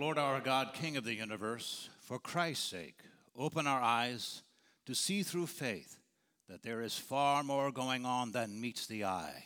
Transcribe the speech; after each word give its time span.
Lord 0.00 0.16
our 0.16 0.40
God, 0.40 0.72
King 0.72 0.96
of 0.96 1.04
the 1.04 1.14
universe, 1.14 1.90
for 2.00 2.18
Christ's 2.18 2.70
sake, 2.70 3.00
open 3.36 3.66
our 3.66 3.82
eyes 3.82 4.40
to 4.86 4.94
see 4.94 5.22
through 5.22 5.46
faith 5.46 5.98
that 6.48 6.62
there 6.62 6.80
is 6.80 6.96
far 6.96 7.42
more 7.42 7.70
going 7.70 8.06
on 8.06 8.32
than 8.32 8.62
meets 8.62 8.86
the 8.86 9.04
eye, 9.04 9.44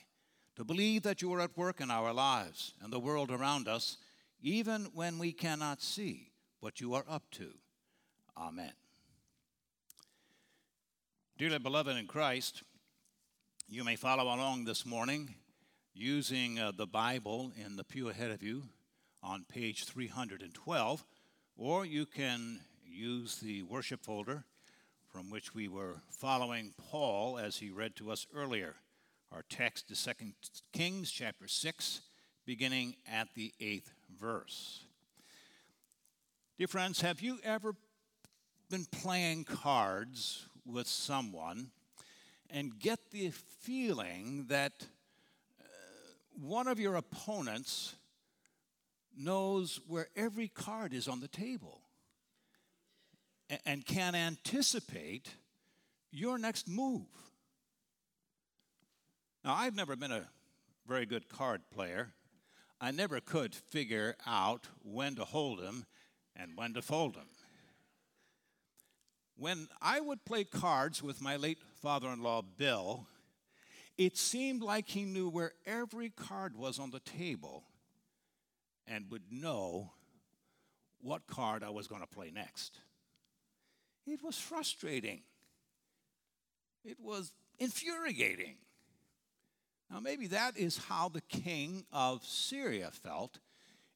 to 0.54 0.62
believe 0.62 1.02
that 1.02 1.20
you 1.20 1.32
are 1.34 1.40
at 1.40 1.58
work 1.58 1.80
in 1.80 1.90
our 1.90 2.12
lives 2.12 2.74
and 2.80 2.92
the 2.92 3.00
world 3.00 3.32
around 3.32 3.66
us, 3.66 3.96
even 4.40 4.84
when 4.94 5.18
we 5.18 5.32
cannot 5.32 5.82
see 5.82 6.30
what 6.60 6.80
you 6.80 6.94
are 6.94 7.04
up 7.10 7.24
to. 7.32 7.50
Amen. 8.38 8.74
Dearly 11.36 11.58
beloved 11.58 11.96
in 11.96 12.06
Christ, 12.06 12.62
you 13.68 13.82
may 13.82 13.96
follow 13.96 14.22
along 14.22 14.66
this 14.66 14.86
morning 14.86 15.34
using 15.94 16.60
uh, 16.60 16.70
the 16.70 16.86
Bible 16.86 17.50
in 17.56 17.74
the 17.74 17.82
pew 17.82 18.08
ahead 18.08 18.30
of 18.30 18.40
you 18.40 18.68
on 19.24 19.44
page 19.48 19.86
312, 19.86 21.04
or 21.56 21.86
you 21.86 22.04
can 22.04 22.60
use 22.86 23.36
the 23.36 23.62
worship 23.62 24.04
folder 24.04 24.44
from 25.10 25.30
which 25.30 25.54
we 25.54 25.66
were 25.66 26.02
following 26.10 26.74
Paul 26.90 27.38
as 27.38 27.56
he 27.56 27.70
read 27.70 27.96
to 27.96 28.10
us 28.10 28.26
earlier. 28.34 28.74
Our 29.32 29.44
text 29.48 29.90
is 29.90 30.04
2 30.04 30.26
Kings 30.72 31.10
chapter 31.10 31.48
6, 31.48 32.02
beginning 32.44 32.96
at 33.10 33.28
the 33.34 33.52
eighth 33.60 33.92
verse. 34.20 34.84
Dear 36.58 36.68
friends, 36.68 37.00
have 37.00 37.20
you 37.20 37.38
ever 37.42 37.74
been 38.70 38.84
playing 38.84 39.44
cards 39.44 40.46
with 40.66 40.86
someone 40.86 41.70
and 42.50 42.78
get 42.78 43.10
the 43.10 43.30
feeling 43.30 44.46
that 44.48 44.86
uh, 45.60 45.64
one 46.40 46.68
of 46.68 46.78
your 46.78 46.96
opponents 46.96 47.94
knows 49.16 49.80
where 49.86 50.08
every 50.16 50.48
card 50.48 50.92
is 50.92 51.08
on 51.08 51.20
the 51.20 51.28
table 51.28 51.80
and 53.66 53.84
can 53.84 54.14
anticipate 54.14 55.28
your 56.10 56.38
next 56.38 56.68
move. 56.68 57.06
Now, 59.44 59.54
I've 59.54 59.74
never 59.74 59.96
been 59.96 60.12
a 60.12 60.28
very 60.86 61.06
good 61.06 61.28
card 61.28 61.62
player. 61.70 62.12
I 62.80 62.90
never 62.90 63.20
could 63.20 63.54
figure 63.54 64.16
out 64.26 64.68
when 64.82 65.14
to 65.16 65.24
hold 65.24 65.58
them 65.58 65.86
and 66.34 66.52
when 66.56 66.74
to 66.74 66.82
fold 66.82 67.14
them. 67.14 67.28
When 69.36 69.68
I 69.82 70.00
would 70.00 70.24
play 70.24 70.44
cards 70.44 71.02
with 71.02 71.20
my 71.20 71.36
late 71.36 71.58
father 71.82 72.08
in 72.08 72.22
law, 72.22 72.42
Bill, 72.42 73.06
it 73.98 74.16
seemed 74.16 74.62
like 74.62 74.88
he 74.88 75.04
knew 75.04 75.28
where 75.28 75.52
every 75.66 76.10
card 76.10 76.56
was 76.56 76.78
on 76.78 76.90
the 76.90 77.00
table 77.00 77.64
and 78.86 79.10
would 79.10 79.30
know 79.30 79.92
what 81.00 81.26
card 81.26 81.62
I 81.62 81.70
was 81.70 81.86
going 81.86 82.00
to 82.00 82.06
play 82.06 82.30
next. 82.30 82.78
It 84.06 84.22
was 84.22 84.38
frustrating. 84.38 85.22
It 86.84 86.98
was 87.00 87.32
infuriating. 87.58 88.56
Now, 89.90 90.00
maybe 90.00 90.26
that 90.28 90.56
is 90.56 90.78
how 90.78 91.08
the 91.08 91.20
king 91.22 91.84
of 91.92 92.24
Syria 92.24 92.90
felt 92.90 93.38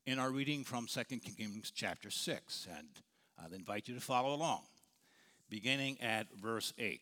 in 0.06 0.18
our 0.18 0.30
reading 0.30 0.64
from 0.64 0.86
2 0.86 1.04
Kings 1.18 1.70
chapter 1.74 2.10
6. 2.10 2.68
And 2.76 2.88
I'll 3.38 3.52
invite 3.52 3.88
you 3.88 3.94
to 3.94 4.00
follow 4.00 4.34
along, 4.34 4.62
beginning 5.50 6.00
at 6.00 6.26
verse 6.40 6.72
8. 6.78 7.00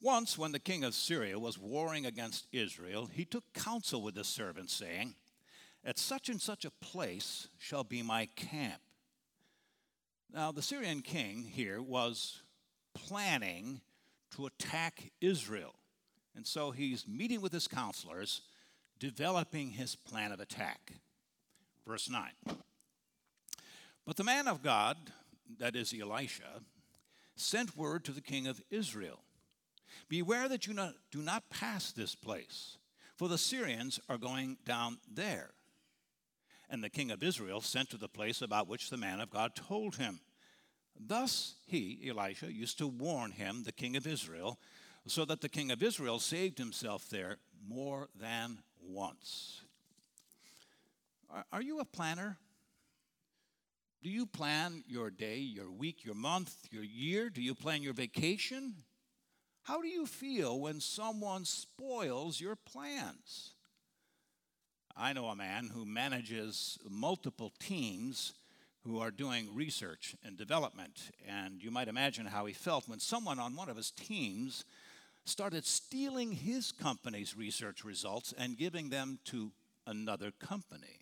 Once, 0.00 0.38
when 0.38 0.52
the 0.52 0.60
king 0.60 0.84
of 0.84 0.94
Syria 0.94 1.38
was 1.38 1.58
warring 1.58 2.06
against 2.06 2.46
Israel, 2.52 3.10
he 3.12 3.24
took 3.24 3.52
counsel 3.52 4.00
with 4.00 4.14
his 4.14 4.28
servants, 4.28 4.72
saying, 4.72 5.14
At 5.88 5.98
such 5.98 6.28
and 6.28 6.40
such 6.40 6.64
a 6.64 6.70
place 6.70 7.48
shall 7.58 7.82
be 7.82 8.02
my 8.02 8.26
camp 8.36 8.80
now, 10.32 10.52
the 10.52 10.62
Syrian 10.62 11.00
king 11.00 11.42
here 11.42 11.80
was 11.80 12.42
planning 12.94 13.80
to 14.36 14.46
attack 14.46 15.10
Israel. 15.20 15.74
And 16.36 16.46
so 16.46 16.70
he's 16.70 17.08
meeting 17.08 17.40
with 17.40 17.52
his 17.52 17.66
counselors, 17.66 18.42
developing 18.98 19.70
his 19.70 19.96
plan 19.96 20.32
of 20.32 20.40
attack. 20.40 20.92
Verse 21.86 22.10
9. 22.10 22.30
But 24.04 24.16
the 24.16 24.24
man 24.24 24.48
of 24.48 24.62
God, 24.62 24.96
that 25.58 25.74
is 25.74 25.94
Elisha, 25.98 26.60
sent 27.34 27.76
word 27.76 28.04
to 28.04 28.12
the 28.12 28.20
king 28.20 28.46
of 28.46 28.62
Israel 28.70 29.20
Beware 30.08 30.48
that 30.48 30.66
you 30.66 30.74
not, 30.74 30.94
do 31.10 31.20
not 31.20 31.50
pass 31.50 31.92
this 31.92 32.14
place, 32.14 32.76
for 33.16 33.26
the 33.26 33.38
Syrians 33.38 33.98
are 34.08 34.18
going 34.18 34.58
down 34.64 34.98
there. 35.12 35.50
And 36.70 36.84
the 36.84 36.90
king 36.90 37.10
of 37.10 37.22
Israel 37.22 37.60
sent 37.60 37.90
to 37.90 37.96
the 37.96 38.08
place 38.08 38.42
about 38.42 38.68
which 38.68 38.90
the 38.90 38.96
man 38.96 39.20
of 39.20 39.30
God 39.30 39.54
told 39.54 39.96
him. 39.96 40.20
Thus 40.98 41.54
he, 41.66 42.00
Elisha, 42.08 42.52
used 42.52 42.78
to 42.78 42.86
warn 42.86 43.30
him, 43.30 43.62
the 43.62 43.72
king 43.72 43.96
of 43.96 44.06
Israel, 44.06 44.58
so 45.06 45.24
that 45.24 45.40
the 45.40 45.48
king 45.48 45.70
of 45.70 45.82
Israel 45.82 46.18
saved 46.18 46.58
himself 46.58 47.08
there 47.08 47.38
more 47.66 48.08
than 48.20 48.58
once. 48.82 49.62
Are 51.52 51.62
you 51.62 51.80
a 51.80 51.84
planner? 51.84 52.36
Do 54.02 54.10
you 54.10 54.26
plan 54.26 54.84
your 54.86 55.10
day, 55.10 55.38
your 55.38 55.70
week, 55.70 56.04
your 56.04 56.14
month, 56.14 56.54
your 56.70 56.84
year? 56.84 57.30
Do 57.30 57.42
you 57.42 57.54
plan 57.54 57.82
your 57.82 57.94
vacation? 57.94 58.74
How 59.62 59.82
do 59.82 59.88
you 59.88 60.06
feel 60.06 60.58
when 60.60 60.80
someone 60.80 61.44
spoils 61.44 62.40
your 62.40 62.56
plans? 62.56 63.54
I 65.00 65.12
know 65.12 65.26
a 65.26 65.36
man 65.36 65.70
who 65.72 65.84
manages 65.84 66.76
multiple 66.90 67.52
teams 67.60 68.32
who 68.84 68.98
are 68.98 69.12
doing 69.12 69.54
research 69.54 70.16
and 70.24 70.36
development. 70.36 71.12
And 71.28 71.62
you 71.62 71.70
might 71.70 71.86
imagine 71.86 72.26
how 72.26 72.46
he 72.46 72.52
felt 72.52 72.88
when 72.88 72.98
someone 72.98 73.38
on 73.38 73.54
one 73.54 73.68
of 73.68 73.76
his 73.76 73.92
teams 73.92 74.64
started 75.24 75.64
stealing 75.64 76.32
his 76.32 76.72
company's 76.72 77.36
research 77.36 77.84
results 77.84 78.34
and 78.36 78.58
giving 78.58 78.88
them 78.88 79.20
to 79.26 79.52
another 79.86 80.32
company. 80.32 80.98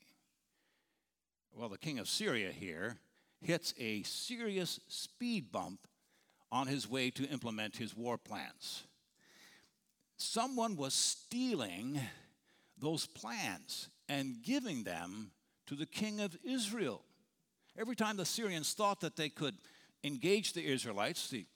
Well, 1.54 1.70
the 1.70 1.78
king 1.78 1.98
of 1.98 2.06
Syria 2.06 2.52
here 2.52 2.98
hits 3.40 3.72
a 3.78 4.02
serious 4.02 4.78
speed 4.88 5.50
bump 5.50 5.88
on 6.52 6.66
his 6.66 6.86
way 6.88 7.08
to 7.12 7.24
implement 7.28 7.76
his 7.76 7.96
war 7.96 8.18
plans. 8.18 8.82
Someone 10.18 10.76
was 10.76 10.92
stealing 10.92 11.98
those 12.78 13.06
plans 13.06 13.88
and 14.08 14.42
giving 14.42 14.84
them 14.84 15.30
to 15.66 15.74
the 15.74 15.86
king 15.86 16.20
of 16.20 16.36
Israel. 16.44 17.02
Every 17.78 17.96
time 17.96 18.16
the 18.16 18.24
Syrians 18.24 18.72
thought 18.72 19.00
that 19.00 19.16
they 19.16 19.28
could 19.28 19.54
engage 20.04 20.52
the 20.52 20.64
Israelites, 20.64 21.28
the 21.28 21.46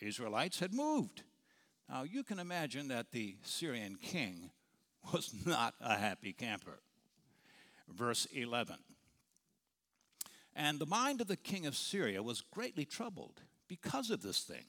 Israelites 0.00 0.60
had 0.60 0.72
moved. 0.72 1.22
Now, 1.88 2.02
you 2.02 2.22
can 2.22 2.38
imagine 2.38 2.88
that 2.88 3.12
the 3.12 3.36
Syrian 3.42 3.96
king 4.00 4.50
was 5.12 5.32
not 5.44 5.74
a 5.80 5.96
happy 5.96 6.32
camper. 6.32 6.80
Verse 7.88 8.26
11. 8.32 8.76
And 10.54 10.78
the 10.78 10.86
mind 10.86 11.20
of 11.20 11.26
the 11.26 11.36
king 11.36 11.66
of 11.66 11.76
Syria 11.76 12.22
was 12.22 12.40
greatly 12.40 12.84
troubled 12.84 13.42
because 13.68 14.10
of 14.10 14.22
this 14.22 14.40
thing. 14.40 14.64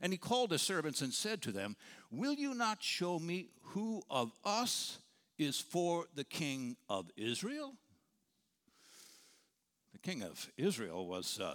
And 0.00 0.12
he 0.12 0.18
called 0.18 0.50
his 0.50 0.62
servants 0.62 1.00
and 1.00 1.12
said 1.12 1.42
to 1.42 1.52
them, 1.52 1.76
Will 2.10 2.34
you 2.34 2.54
not 2.54 2.82
show 2.82 3.18
me 3.18 3.50
who 3.62 4.02
of 4.10 4.32
us 4.44 4.98
is 5.38 5.60
for 5.60 6.06
the 6.14 6.24
king 6.24 6.76
of 6.88 7.10
Israel? 7.16 7.74
the 9.96 10.10
king 10.10 10.22
of 10.22 10.50
Israel 10.58 11.06
was, 11.06 11.40
uh, 11.40 11.54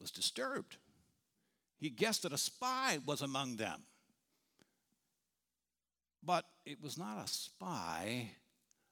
was 0.00 0.10
disturbed. 0.10 0.78
He 1.78 1.90
guessed 1.90 2.22
that 2.22 2.32
a 2.32 2.38
spy 2.38 2.98
was 3.04 3.20
among 3.20 3.56
them. 3.56 3.82
But 6.22 6.46
it 6.64 6.82
was 6.82 6.96
not 6.96 7.22
a 7.22 7.28
spy 7.28 8.30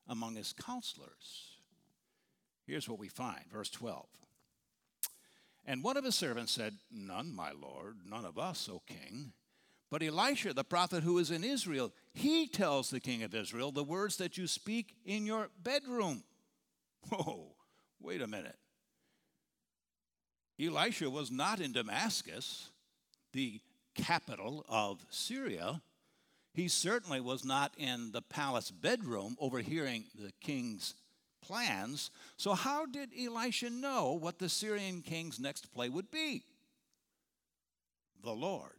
among 0.06 0.37
his 0.37 0.53
counselors. 0.53 1.56
Here's 2.66 2.88
what 2.88 2.99
we 2.99 3.08
find, 3.08 3.44
verse 3.50 3.70
12. 3.70 4.06
And 5.64 5.82
one 5.82 5.96
of 5.96 6.05
his 6.05 6.14
servants 6.14 6.52
said, 6.52 6.75
None, 6.93 7.35
my 7.35 7.52
lord, 7.52 7.96
none 8.06 8.26
of 8.26 8.38
us, 8.38 8.69
O 8.70 8.82
king. 8.87 9.32
But 9.90 10.02
Elisha, 10.02 10.52
the 10.52 10.64
prophet 10.64 11.02
who 11.02 11.19
is 11.19 11.31
in 11.31 11.44
Israel, 11.44 11.92
he 12.12 12.48
tells 12.48 12.90
the 12.90 13.00
king 13.00 13.22
of 13.22 13.34
Israel 13.34 13.70
the 13.70 13.84
words 13.84 14.16
that 14.16 14.36
you 14.36 14.46
speak 14.46 14.96
in 15.04 15.26
your 15.26 15.50
bedroom. 15.62 16.25
Oh, 17.12 17.54
wait 18.00 18.22
a 18.22 18.26
minute. 18.26 18.56
Elisha 20.58 21.10
was 21.10 21.31
not 21.31 21.60
in 21.60 21.72
Damascus, 21.72 22.70
the 23.34 23.60
capital 23.94 24.64
of 24.69 25.04
Syria. 25.10 25.82
He 26.54 26.69
certainly 26.69 27.20
was 27.20 27.44
not 27.44 27.75
in 27.76 28.12
the 28.12 28.22
palace 28.22 28.70
bedroom 28.70 29.36
overhearing 29.40 30.04
the 30.14 30.32
king's 30.40 30.94
plans. 31.42 32.10
So, 32.36 32.54
how 32.54 32.86
did 32.86 33.10
Elisha 33.19 33.70
know 33.70 34.12
what 34.12 34.38
the 34.38 34.48
Syrian 34.48 35.02
king's 35.02 35.40
next 35.40 35.72
play 35.75 35.88
would 35.88 36.10
be? 36.10 36.44
The 38.22 38.32
Lord. 38.32 38.70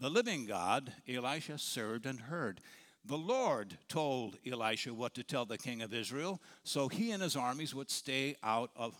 The 0.00 0.08
living 0.08 0.46
God, 0.46 0.94
Elisha 1.06 1.58
served 1.58 2.06
and 2.06 2.18
heard. 2.18 2.62
The 3.04 3.18
Lord 3.18 3.76
told 3.88 4.38
Elisha 4.50 4.94
what 4.94 5.14
to 5.14 5.22
tell 5.22 5.44
the 5.44 5.58
king 5.58 5.82
of 5.82 5.92
Israel, 5.92 6.40
so 6.64 6.88
he 6.88 7.10
and 7.10 7.22
his 7.22 7.36
armies 7.36 7.74
would 7.74 7.90
stay 7.90 8.36
out 8.42 8.70
of 8.74 8.94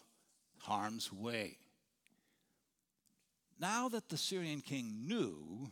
harm's 0.59 1.11
way. 1.11 1.57
Now 3.59 3.89
that 3.89 4.11
the 4.11 4.19
Syrian 4.19 4.61
king 4.61 5.07
knew 5.07 5.71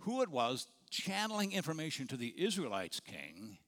who 0.00 0.22
it 0.22 0.28
was 0.28 0.66
channeling 0.90 1.52
information 1.52 2.08
to 2.08 2.16
the 2.16 2.34
Israelites' 2.36 3.00
king, 3.00 3.58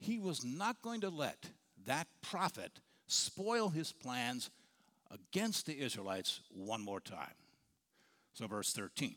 he 0.00 0.18
was 0.18 0.44
not 0.44 0.82
going 0.82 1.00
to 1.02 1.08
let 1.08 1.50
that 1.86 2.08
prophet 2.20 2.80
spoil 3.06 3.68
his 3.68 3.92
plans 3.92 4.50
against 5.10 5.66
the 5.66 5.80
Israelites 5.80 6.40
one 6.50 6.84
more 6.84 7.00
time. 7.00 7.34
So, 8.34 8.46
verse 8.46 8.72
13. 8.72 9.16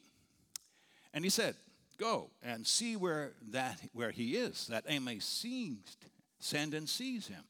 And 1.13 1.23
he 1.23 1.29
said, 1.29 1.55
Go 1.97 2.31
and 2.41 2.65
see 2.65 2.95
where, 2.95 3.33
that, 3.51 3.79
where 3.93 4.11
he 4.11 4.35
is, 4.35 4.67
that 4.67 4.85
I 4.89 4.97
may 4.99 5.19
send 5.19 6.73
and 6.73 6.89
seize 6.89 7.27
him. 7.27 7.43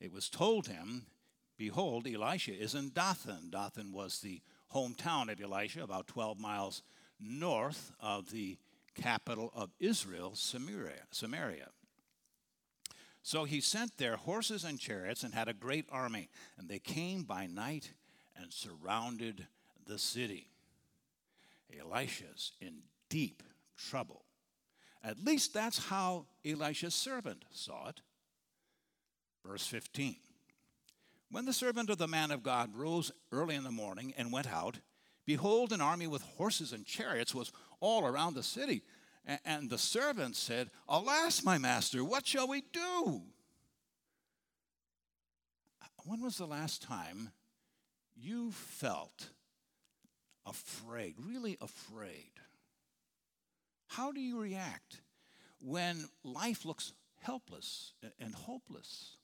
It 0.00 0.12
was 0.12 0.28
told 0.28 0.66
him, 0.66 1.06
Behold, 1.56 2.08
Elisha 2.08 2.52
is 2.52 2.74
in 2.74 2.90
Dothan. 2.90 3.50
Dothan 3.50 3.92
was 3.92 4.18
the 4.18 4.40
hometown 4.74 5.30
of 5.30 5.40
Elisha, 5.40 5.84
about 5.84 6.08
12 6.08 6.40
miles 6.40 6.82
north 7.20 7.92
of 8.00 8.32
the 8.32 8.58
capital 8.96 9.52
of 9.54 9.70
Israel, 9.78 10.32
Samaria. 10.34 11.04
Samaria. 11.12 11.68
So 13.22 13.44
he 13.44 13.60
sent 13.60 13.96
there 13.96 14.16
horses 14.16 14.64
and 14.64 14.80
chariots 14.80 15.22
and 15.22 15.32
had 15.34 15.48
a 15.48 15.54
great 15.54 15.86
army, 15.92 16.28
and 16.58 16.68
they 16.68 16.80
came 16.80 17.22
by 17.22 17.46
night 17.46 17.92
and 18.36 18.52
surrounded 18.52 19.46
the 19.86 19.98
city. 19.98 20.48
Elisha's 21.78 22.52
in 22.60 22.82
deep 23.08 23.42
trouble. 23.76 24.24
At 25.04 25.22
least 25.24 25.52
that's 25.52 25.86
how 25.86 26.26
Elisha's 26.44 26.94
servant 26.94 27.44
saw 27.50 27.88
it. 27.88 28.00
Verse 29.44 29.66
15 29.66 30.16
When 31.30 31.44
the 31.44 31.52
servant 31.52 31.90
of 31.90 31.98
the 31.98 32.08
man 32.08 32.30
of 32.30 32.42
God 32.42 32.76
rose 32.76 33.10
early 33.32 33.54
in 33.54 33.64
the 33.64 33.70
morning 33.70 34.14
and 34.16 34.32
went 34.32 34.52
out, 34.52 34.78
behold, 35.26 35.72
an 35.72 35.80
army 35.80 36.06
with 36.06 36.22
horses 36.22 36.72
and 36.72 36.86
chariots 36.86 37.34
was 37.34 37.52
all 37.80 38.06
around 38.06 38.34
the 38.34 38.42
city. 38.42 38.82
And 39.44 39.70
the 39.70 39.78
servant 39.78 40.34
said, 40.34 40.70
Alas, 40.88 41.44
my 41.44 41.56
master, 41.56 42.02
what 42.04 42.26
shall 42.26 42.48
we 42.48 42.62
do? 42.72 43.22
When 46.04 46.20
was 46.20 46.36
the 46.36 46.46
last 46.46 46.82
time 46.82 47.30
you 48.16 48.50
felt 48.50 49.30
afraid, 50.52 51.14
really 51.18 51.56
afraid? 51.62 52.32
How 53.86 54.12
do 54.12 54.20
you 54.20 54.38
react 54.38 55.00
when 55.60 56.08
life 56.24 56.66
looks 56.66 56.92
helpless 57.20 57.94
and 58.20 58.34
hopeless? 58.34 59.16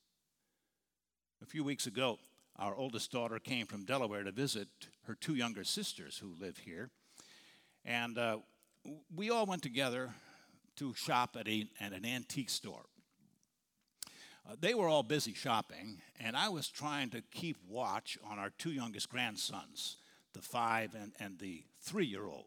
A 1.43 1.47
few 1.47 1.65
weeks 1.65 1.87
ago, 1.87 2.19
our 2.57 2.75
oldest 2.75 3.13
daughter 3.13 3.39
came 3.39 3.67
from 3.67 3.85
Delaware 3.85 4.25
to 4.25 4.33
visit 4.33 4.69
her 5.07 5.15
two 5.15 5.35
younger 5.35 5.65
sisters 5.65 6.17
who 6.17 6.35
live 6.41 6.57
here. 6.57 6.89
And 7.85 8.17
uh, 8.17 8.39
we 9.15 9.29
all 9.29 9.45
went 9.45 9.63
together 9.63 10.11
to 10.77 10.95
shop 10.95 11.37
at, 11.39 11.47
a, 11.47 11.69
at 11.79 11.93
an 11.93 12.07
antique 12.07 12.51
store. 12.51 12.87
Uh, 14.49 14.57
they 14.59 14.73
were 14.73 14.89
all 14.89 15.03
busy 15.03 15.35
shopping, 15.35 16.01
and 16.19 16.35
I 16.35 16.49
was 16.49 16.69
trying 16.69 17.11
to 17.11 17.23
keep 17.31 17.59
watch 17.69 18.17
on 18.25 18.39
our 18.39 18.51
two 18.57 18.71
youngest 18.71 19.11
grandsons, 19.11 19.97
the 20.35 20.43
five 20.43 20.95
and, 20.95 21.13
and 21.19 21.39
the 21.39 21.63
three 21.81 22.07
year 22.07 22.27
old. 22.27 22.47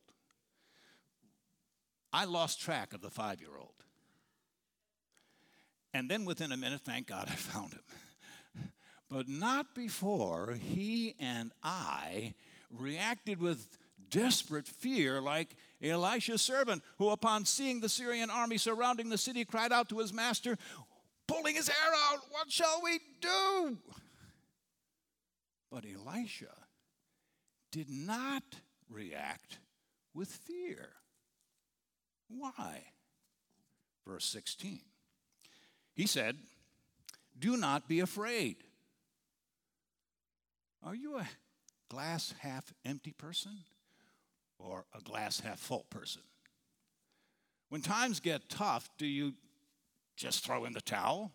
I 2.13 2.25
lost 2.25 2.61
track 2.61 2.93
of 2.93 3.01
the 3.01 3.09
five 3.09 3.39
year 3.39 3.57
old. 3.57 3.73
And 5.93 6.09
then 6.09 6.25
within 6.25 6.51
a 6.51 6.57
minute, 6.57 6.81
thank 6.81 7.07
God 7.07 7.27
I 7.29 7.35
found 7.35 7.73
him. 7.73 8.71
but 9.09 9.27
not 9.27 9.75
before 9.75 10.57
he 10.59 11.15
and 11.19 11.51
I 11.63 12.33
reacted 12.69 13.41
with 13.41 13.67
desperate 14.09 14.67
fear, 14.67 15.21
like 15.21 15.55
Elisha's 15.81 16.41
servant, 16.41 16.83
who, 16.97 17.09
upon 17.09 17.45
seeing 17.45 17.79
the 17.79 17.89
Syrian 17.89 18.29
army 18.29 18.57
surrounding 18.57 19.09
the 19.09 19.17
city, 19.17 19.45
cried 19.45 19.71
out 19.71 19.89
to 19.89 19.99
his 19.99 20.13
master, 20.13 20.57
pulling 21.27 21.55
his 21.55 21.67
hair 21.67 21.93
out, 22.11 22.19
What 22.29 22.51
shall 22.51 22.81
we 22.83 22.99
do? 23.21 23.77
But 25.71 25.85
Elisha 25.85 26.53
did 27.71 27.89
not 27.89 28.43
react 28.89 29.59
with 30.13 30.29
fear. 30.29 30.89
Why? 32.27 32.83
Verse 34.07 34.25
16. 34.25 34.81
He 35.93 36.07
said, 36.07 36.37
Do 37.37 37.57
not 37.57 37.87
be 37.87 37.99
afraid. 37.99 38.57
Are 40.83 40.95
you 40.95 41.17
a 41.17 41.27
glass 41.89 42.33
half 42.41 42.73
empty 42.85 43.13
person? 43.13 43.59
or 44.63 44.85
a 44.97 45.01
glass 45.01 45.39
half 45.39 45.59
full 45.59 45.85
person? 45.89 46.21
When 47.69 47.81
times 47.81 48.19
get 48.19 48.49
tough, 48.49 48.89
do 48.97 49.05
you 49.05 49.33
just 50.17 50.45
throw 50.45 50.65
in 50.65 50.73
the 50.73 50.81
towel? 50.81 51.31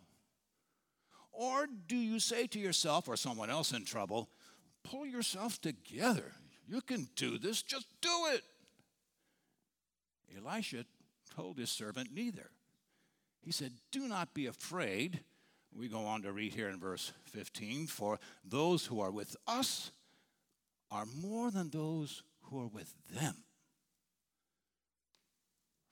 Or 1.32 1.66
do 1.86 1.96
you 1.96 2.20
say 2.20 2.46
to 2.48 2.58
yourself 2.58 3.08
or 3.08 3.16
someone 3.16 3.50
else 3.50 3.72
in 3.72 3.84
trouble, 3.84 4.28
pull 4.90 5.06
yourself 5.06 5.60
together? 5.60 6.32
You 6.66 6.80
can 6.80 7.08
do 7.16 7.38
this, 7.38 7.62
just 7.62 7.86
do 8.00 8.26
it. 8.32 8.42
Elisha 10.36 10.84
told 11.34 11.58
his 11.58 11.70
servant 11.70 12.10
neither. 12.12 12.50
He 13.42 13.52
said, 13.52 13.72
Do 13.92 14.08
not 14.08 14.34
be 14.34 14.46
afraid. 14.46 15.20
We 15.74 15.88
go 15.88 16.06
on 16.06 16.22
to 16.22 16.32
read 16.32 16.52
here 16.52 16.68
in 16.68 16.80
verse 16.80 17.12
15 17.24 17.86
For 17.86 18.18
those 18.44 18.86
who 18.86 19.00
are 19.00 19.10
with 19.10 19.36
us 19.46 19.90
are 20.90 21.06
more 21.20 21.50
than 21.50 21.70
those 21.70 22.22
who 22.42 22.60
are 22.60 22.68
with 22.68 22.92
them. 23.14 23.36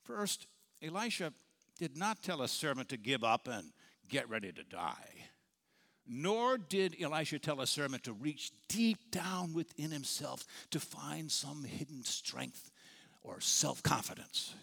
First, 0.03 0.47
Elisha 0.81 1.33
did 1.77 1.97
not 1.97 2.21
tell 2.21 2.41
a 2.41 2.47
servant 2.47 2.89
to 2.89 2.97
give 2.97 3.23
up 3.23 3.47
and 3.47 3.71
get 4.07 4.29
ready 4.29 4.51
to 4.51 4.63
die. 4.63 5.29
Nor 6.07 6.57
did 6.57 6.95
Elisha 7.01 7.39
tell 7.39 7.61
a 7.61 7.67
servant 7.67 8.03
to 8.03 8.13
reach 8.13 8.51
deep 8.67 9.11
down 9.11 9.53
within 9.53 9.91
himself 9.91 10.45
to 10.69 10.79
find 10.79 11.31
some 11.31 11.63
hidden 11.63 12.03
strength 12.03 12.69
or 13.23 13.41
self 13.41 13.81
confidence. 13.81 14.53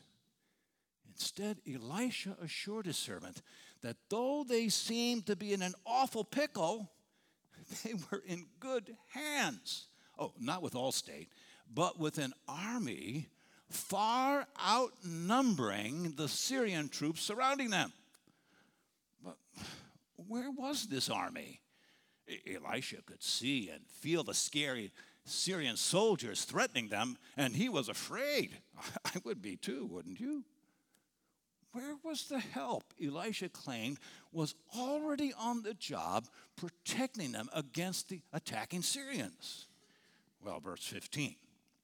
Instead, 1.08 1.58
Elisha 1.68 2.36
assured 2.42 2.86
his 2.86 2.96
servant 2.96 3.42
that 3.82 3.96
though 4.08 4.44
they 4.48 4.68
seemed 4.68 5.26
to 5.26 5.36
be 5.36 5.52
in 5.52 5.62
an 5.62 5.74
awful 5.84 6.24
pickle, 6.24 6.90
they 7.84 7.94
were 7.94 8.22
in 8.26 8.46
good 8.60 8.96
hands. 9.08 9.86
Oh, 10.18 10.32
not 10.38 10.62
with 10.62 10.74
Allstate, 10.74 11.28
but 11.72 11.98
with 11.98 12.18
an 12.18 12.32
army 12.48 13.28
far 13.68 14.46
outnumbering 14.64 16.14
the 16.16 16.28
Syrian 16.28 16.88
troops 16.88 17.22
surrounding 17.22 17.70
them. 17.70 17.92
Where 20.32 20.50
was 20.50 20.86
this 20.86 21.10
army? 21.10 21.60
Elisha 22.50 23.02
could 23.04 23.22
see 23.22 23.68
and 23.68 23.82
feel 23.86 24.24
the 24.24 24.32
scary 24.32 24.90
Syrian 25.26 25.76
soldiers 25.76 26.46
threatening 26.46 26.88
them, 26.88 27.18
and 27.36 27.54
he 27.54 27.68
was 27.68 27.90
afraid. 27.90 28.56
I 29.04 29.18
would 29.24 29.42
be 29.42 29.56
too, 29.56 29.84
wouldn't 29.84 30.18
you? 30.18 30.42
Where 31.72 31.96
was 32.02 32.28
the 32.28 32.38
help 32.38 32.94
Elisha 32.98 33.50
claimed 33.50 33.98
was 34.32 34.54
already 34.74 35.34
on 35.38 35.64
the 35.64 35.74
job 35.74 36.28
protecting 36.56 37.32
them 37.32 37.50
against 37.52 38.08
the 38.08 38.22
attacking 38.32 38.80
Syrians? 38.80 39.66
Well, 40.42 40.60
verse 40.60 40.82
15 40.82 41.34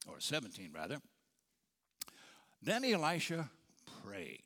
or 0.07 0.21
17 0.21 0.71
rather. 0.75 1.02
Then 2.62 2.83
Elisha 2.83 3.50
prayed. 4.02 4.40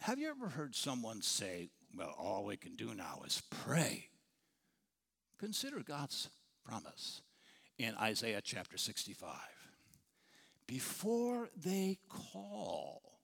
Have 0.00 0.18
you 0.18 0.30
ever 0.30 0.48
heard 0.48 0.74
someone 0.74 1.22
say, 1.22 1.70
Well, 1.96 2.14
all 2.18 2.44
we 2.44 2.56
can 2.56 2.76
do 2.76 2.94
now 2.94 3.22
is 3.26 3.42
pray? 3.64 4.08
Consider 5.38 5.80
God's 5.80 6.28
promise 6.64 7.22
in 7.78 7.94
Isaiah 7.96 8.40
chapter 8.42 8.76
65. 8.76 9.30
Before 10.66 11.48
they 11.56 11.98
call, 12.08 13.20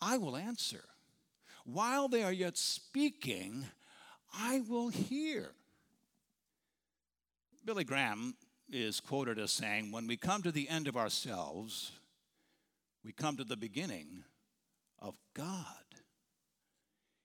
I 0.00 0.18
will 0.18 0.36
answer. 0.36 0.84
While 1.64 2.08
they 2.08 2.22
are 2.22 2.32
yet 2.32 2.56
speaking, 2.56 3.66
I 4.34 4.60
will 4.68 4.88
hear. 4.88 5.52
Billy 7.64 7.84
Graham 7.84 8.34
is 8.70 9.00
quoted 9.00 9.38
as 9.38 9.52
saying, 9.52 9.92
When 9.92 10.06
we 10.06 10.16
come 10.16 10.42
to 10.42 10.52
the 10.52 10.68
end 10.68 10.88
of 10.88 10.96
ourselves, 10.96 11.92
we 13.04 13.12
come 13.12 13.36
to 13.36 13.44
the 13.44 13.56
beginning 13.56 14.24
of 14.98 15.14
God. 15.34 15.81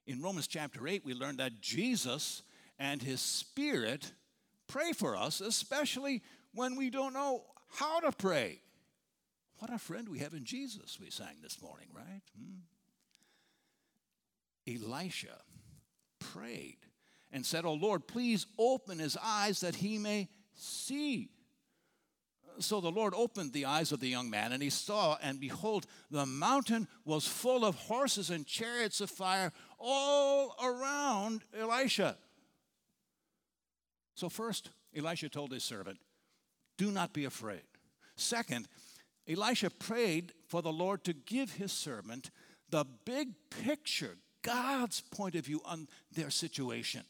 In 0.07 0.21
Romans 0.21 0.47
chapter 0.47 0.87
8, 0.87 1.03
we 1.03 1.13
learn 1.13 1.35
that 1.37 1.59
Jesus 1.59 2.41
and 2.79 3.01
his 3.01 3.19
Spirit 3.19 4.13
pray 4.67 4.93
for 4.93 5.17
us, 5.17 5.41
especially 5.41 6.23
when 6.53 6.77
we 6.77 6.89
don't 6.89 7.13
know 7.13 7.43
how 7.73 7.99
to 7.99 8.13
pray. 8.13 8.61
What 9.59 9.73
a 9.73 9.77
friend 9.77 10.07
we 10.07 10.19
have 10.19 10.33
in 10.33 10.45
Jesus, 10.45 10.97
we 10.99 11.09
sang 11.09 11.35
this 11.43 11.61
morning, 11.61 11.87
right? 11.93 12.21
Hmm? 12.39 12.61
Elisha 14.65 15.41
prayed 16.19 16.77
and 17.31 17.45
said, 17.45 17.65
Oh 17.65 17.73
Lord, 17.73 18.07
please 18.07 18.45
open 18.57 18.99
his 18.99 19.17
eyes 19.21 19.59
that 19.59 19.75
he 19.75 19.97
may 19.97 20.29
see. 20.55 21.31
So 22.59 22.81
the 22.81 22.91
Lord 22.91 23.13
opened 23.15 23.53
the 23.53 23.65
eyes 23.65 23.91
of 23.91 23.99
the 23.99 24.07
young 24.07 24.29
man, 24.29 24.51
and 24.51 24.63
he 24.63 24.69
saw, 24.69 25.17
and 25.21 25.39
behold, 25.39 25.85
the 26.09 26.25
mountain 26.25 26.87
was 27.05 27.27
full 27.27 27.63
of 27.63 27.75
horses 27.75 28.29
and 28.29 28.45
chariots 28.45 28.99
of 28.99 29.09
fire 29.09 29.51
all 29.79 30.55
around 30.62 31.43
Elisha. 31.57 32.17
So, 34.15 34.29
first, 34.29 34.72
Elisha 34.96 35.29
told 35.29 35.51
his 35.51 35.63
servant, 35.63 36.00
Do 36.77 36.91
not 36.91 37.13
be 37.13 37.25
afraid. 37.25 37.62
Second, 38.15 38.67
Elisha 39.27 39.69
prayed 39.69 40.34
for 40.48 40.62
the 40.62 40.72
Lord 40.72 41.03
to 41.03 41.13
give 41.13 41.53
his 41.53 41.72
servant 41.72 42.31
the 42.69 42.86
big 43.05 43.29
picture, 43.63 44.17
God's 44.41 45.01
point 45.01 45.36
of 45.36 45.46
view 45.46 45.62
on 45.65 45.88
their 46.13 46.29
situation. 46.29 47.03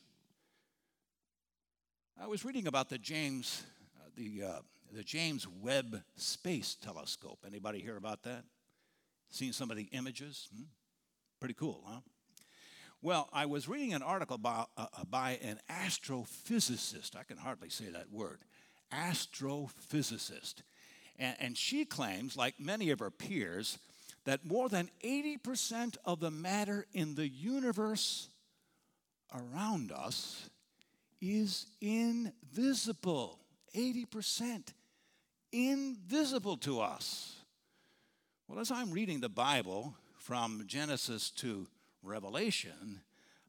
I 2.22 2.28
was 2.28 2.44
reading 2.44 2.68
about 2.68 2.90
the 2.90 2.98
James, 2.98 3.64
uh, 3.96 4.10
the, 4.16 4.44
uh, 4.44 4.60
the 4.92 5.04
James 5.04 5.48
Webb 5.48 6.02
Space 6.16 6.76
Telescope. 6.76 7.40
Anybody 7.46 7.80
hear 7.80 7.96
about 7.96 8.24
that? 8.24 8.44
Seen 9.30 9.54
some 9.54 9.70
of 9.70 9.78
the 9.78 9.88
images? 9.92 10.50
Hmm? 10.56 10.64
Pretty 11.40 11.54
cool, 11.54 11.84
huh? 11.86 12.00
Well, 13.02 13.30
I 13.32 13.46
was 13.46 13.68
reading 13.68 13.94
an 13.94 14.02
article 14.02 14.38
by, 14.38 14.66
uh, 14.76 14.88
uh, 14.94 15.04
by 15.10 15.40
an 15.44 15.60
astrophysicist. 15.70 17.16
I 17.16 17.24
can 17.24 17.38
hardly 17.38 17.70
say 17.70 17.86
that 17.86 18.12
word. 18.12 18.40
Astrophysicist. 18.92 20.56
And, 21.20 21.36
and 21.40 21.58
she 21.58 21.86
claims, 21.86 22.36
like 22.36 22.60
many 22.60 22.90
of 22.90 23.00
her 23.00 23.12
peers, 23.12 23.78
that 24.26 24.46
more 24.46 24.68
than 24.68 24.90
80% 25.04 25.98
of 26.06 26.20
the 26.20 26.32
matter 26.32 26.86
in 26.92 27.16
the 27.16 27.28
universe 27.28 28.30
around 29.34 29.92
us 29.92 30.50
is 31.22 31.68
invisible. 31.80 33.40
80% 33.76 34.74
invisible 35.52 36.58
to 36.58 36.82
us. 36.82 37.36
Well, 38.48 38.60
as 38.60 38.72
I'm 38.72 38.92
reading 38.92 39.20
the 39.20 39.30
Bible 39.30 39.94
from 40.18 40.64
Genesis 40.66 41.30
to 41.32 41.68
Revelation, 42.08 43.02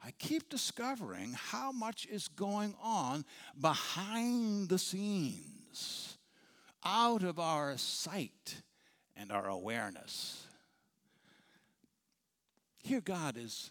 I 0.04 0.12
keep 0.18 0.48
discovering 0.48 1.32
how 1.32 1.72
much 1.72 2.06
is 2.06 2.28
going 2.28 2.74
on 2.82 3.24
behind 3.60 4.68
the 4.68 4.78
scenes, 4.78 6.18
out 6.84 7.22
of 7.22 7.38
our 7.38 7.76
sight 7.76 8.62
and 9.16 9.32
our 9.32 9.48
awareness. 9.48 10.46
Here, 12.82 13.00
God 13.00 13.36
is, 13.36 13.70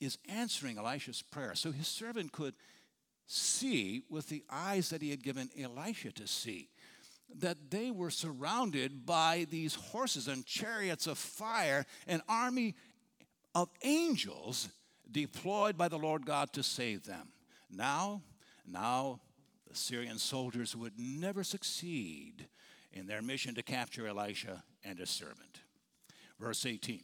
is 0.00 0.18
answering 0.28 0.78
Elisha's 0.78 1.22
prayer 1.22 1.54
so 1.54 1.72
his 1.72 1.88
servant 1.88 2.32
could 2.32 2.54
see 3.26 4.02
with 4.10 4.28
the 4.28 4.44
eyes 4.50 4.90
that 4.90 5.00
he 5.00 5.10
had 5.10 5.22
given 5.22 5.48
Elisha 5.58 6.12
to 6.12 6.26
see 6.26 6.68
that 7.38 7.70
they 7.70 7.90
were 7.90 8.10
surrounded 8.10 9.06
by 9.06 9.46
these 9.48 9.74
horses 9.74 10.28
and 10.28 10.44
chariots 10.44 11.06
of 11.06 11.16
fire, 11.16 11.86
an 12.06 12.20
army 12.28 12.74
of 13.54 13.68
angels 13.82 14.68
deployed 15.10 15.76
by 15.76 15.88
the 15.88 15.98
Lord 15.98 16.24
God 16.24 16.52
to 16.54 16.62
save 16.62 17.04
them. 17.04 17.28
Now, 17.70 18.22
now 18.66 19.20
the 19.68 19.76
Syrian 19.76 20.18
soldiers 20.18 20.76
would 20.76 20.98
never 20.98 21.44
succeed 21.44 22.46
in 22.92 23.06
their 23.06 23.22
mission 23.22 23.54
to 23.54 23.62
capture 23.62 24.06
Elisha 24.06 24.62
and 24.84 24.98
his 24.98 25.10
servant. 25.10 25.60
Verse 26.38 26.66
18. 26.66 27.02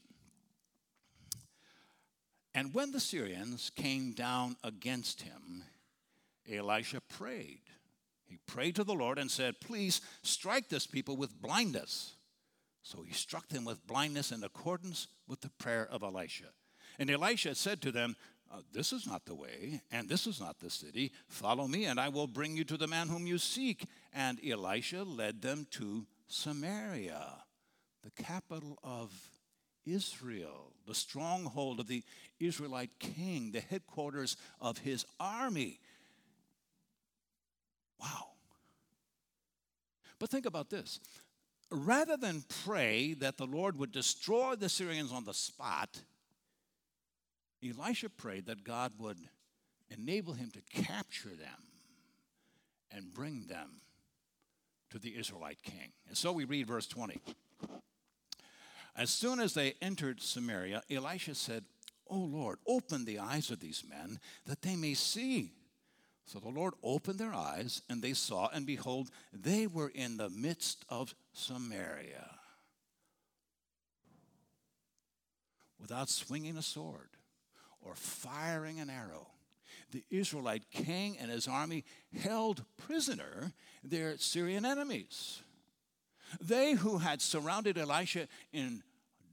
And 2.54 2.74
when 2.74 2.92
the 2.92 3.00
Syrians 3.00 3.70
came 3.74 4.12
down 4.12 4.56
against 4.64 5.22
him, 5.22 5.62
Elisha 6.50 7.00
prayed. 7.00 7.60
He 8.24 8.38
prayed 8.46 8.74
to 8.76 8.84
the 8.84 8.94
Lord 8.94 9.18
and 9.18 9.30
said, 9.30 9.60
Please 9.60 10.00
strike 10.22 10.68
this 10.68 10.86
people 10.86 11.16
with 11.16 11.40
blindness. 11.40 12.14
So 12.88 13.02
he 13.02 13.12
struck 13.12 13.48
them 13.48 13.66
with 13.66 13.86
blindness 13.86 14.32
in 14.32 14.42
accordance 14.42 15.08
with 15.26 15.42
the 15.42 15.50
prayer 15.50 15.86
of 15.90 16.02
Elisha. 16.02 16.46
And 16.98 17.10
Elisha 17.10 17.54
said 17.54 17.82
to 17.82 17.92
them, 17.92 18.16
uh, 18.50 18.60
This 18.72 18.94
is 18.94 19.06
not 19.06 19.26
the 19.26 19.34
way, 19.34 19.82
and 19.92 20.08
this 20.08 20.26
is 20.26 20.40
not 20.40 20.58
the 20.58 20.70
city. 20.70 21.12
Follow 21.26 21.68
me, 21.68 21.84
and 21.84 22.00
I 22.00 22.08
will 22.08 22.26
bring 22.26 22.56
you 22.56 22.64
to 22.64 22.78
the 22.78 22.86
man 22.86 23.08
whom 23.08 23.26
you 23.26 23.36
seek. 23.36 23.84
And 24.14 24.40
Elisha 24.42 25.02
led 25.02 25.42
them 25.42 25.66
to 25.72 26.06
Samaria, 26.28 27.26
the 28.02 28.22
capital 28.22 28.78
of 28.82 29.12
Israel, 29.84 30.72
the 30.86 30.94
stronghold 30.94 31.80
of 31.80 31.88
the 31.88 32.02
Israelite 32.40 32.98
king, 32.98 33.52
the 33.52 33.60
headquarters 33.60 34.38
of 34.62 34.78
his 34.78 35.04
army. 35.20 35.78
Wow. 38.00 38.28
But 40.18 40.30
think 40.30 40.46
about 40.46 40.70
this 40.70 41.00
rather 41.70 42.16
than 42.16 42.44
pray 42.64 43.14
that 43.14 43.36
the 43.36 43.46
Lord 43.46 43.78
would 43.78 43.92
destroy 43.92 44.54
the 44.54 44.68
Syrians 44.68 45.12
on 45.12 45.24
the 45.24 45.34
spot, 45.34 46.00
Elisha 47.62 48.08
prayed 48.08 48.46
that 48.46 48.64
God 48.64 48.92
would 48.98 49.18
enable 49.90 50.34
him 50.34 50.50
to 50.50 50.82
capture 50.82 51.30
them 51.30 51.62
and 52.90 53.12
bring 53.12 53.46
them 53.46 53.80
to 54.90 54.98
the 54.98 55.16
Israelite 55.16 55.62
king. 55.62 55.92
And 56.06 56.16
so 56.16 56.32
we 56.32 56.44
read 56.44 56.66
verse 56.66 56.86
20. 56.86 57.20
As 58.96 59.10
soon 59.10 59.38
as 59.38 59.54
they 59.54 59.74
entered 59.80 60.20
Samaria, 60.20 60.82
Elisha 60.90 61.34
said, 61.34 61.64
O 62.08 62.16
Lord, 62.16 62.58
open 62.66 63.04
the 63.04 63.18
eyes 63.18 63.50
of 63.50 63.60
these 63.60 63.84
men 63.88 64.18
that 64.46 64.62
they 64.62 64.76
may 64.76 64.94
see. 64.94 65.52
So 66.24 66.38
the 66.38 66.48
Lord 66.48 66.74
opened 66.82 67.18
their 67.18 67.32
eyes, 67.32 67.80
and 67.88 68.02
they 68.02 68.12
saw, 68.12 68.48
and 68.52 68.66
behold, 68.66 69.10
they 69.32 69.66
were 69.66 69.88
in 69.88 70.18
the 70.18 70.28
midst 70.28 70.84
of 70.90 71.14
Samaria. 71.38 72.30
Without 75.80 76.08
swinging 76.08 76.56
a 76.56 76.62
sword 76.62 77.10
or 77.80 77.94
firing 77.94 78.80
an 78.80 78.90
arrow, 78.90 79.28
the 79.92 80.04
Israelite 80.10 80.70
king 80.70 81.16
and 81.18 81.30
his 81.30 81.46
army 81.46 81.84
held 82.20 82.64
prisoner 82.76 83.52
their 83.84 84.18
Syrian 84.18 84.64
enemies. 84.64 85.42
They 86.40 86.72
who 86.72 86.98
had 86.98 87.22
surrounded 87.22 87.78
Elisha 87.78 88.26
in 88.52 88.82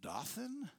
Dothan 0.02 0.70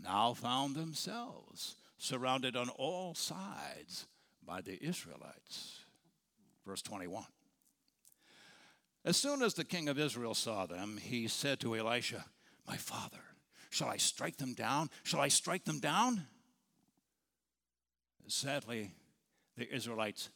now 0.00 0.34
found 0.34 0.76
themselves 0.76 1.76
surrounded 1.98 2.54
on 2.54 2.68
all 2.68 3.14
sides 3.14 4.06
by 4.46 4.60
the 4.60 4.78
Israelites. 4.84 5.80
Verse 6.64 6.82
21. 6.82 7.24
As 9.06 9.16
soon 9.16 9.40
as 9.40 9.54
the 9.54 9.64
king 9.64 9.88
of 9.88 9.98
Israel 9.98 10.34
saw 10.34 10.66
them, 10.66 10.98
he 11.00 11.28
said 11.28 11.60
to 11.60 11.76
Elisha, 11.76 12.24
My 12.66 12.76
father, 12.76 13.22
shall 13.70 13.88
I 13.88 13.96
strike 13.96 14.36
them 14.36 14.52
down? 14.52 14.90
Shall 15.04 15.20
I 15.20 15.28
strike 15.28 15.64
them 15.64 15.78
down? 15.78 16.26
Sadly, 18.26 18.90
the 19.56 19.72
Israelites' 19.72 20.30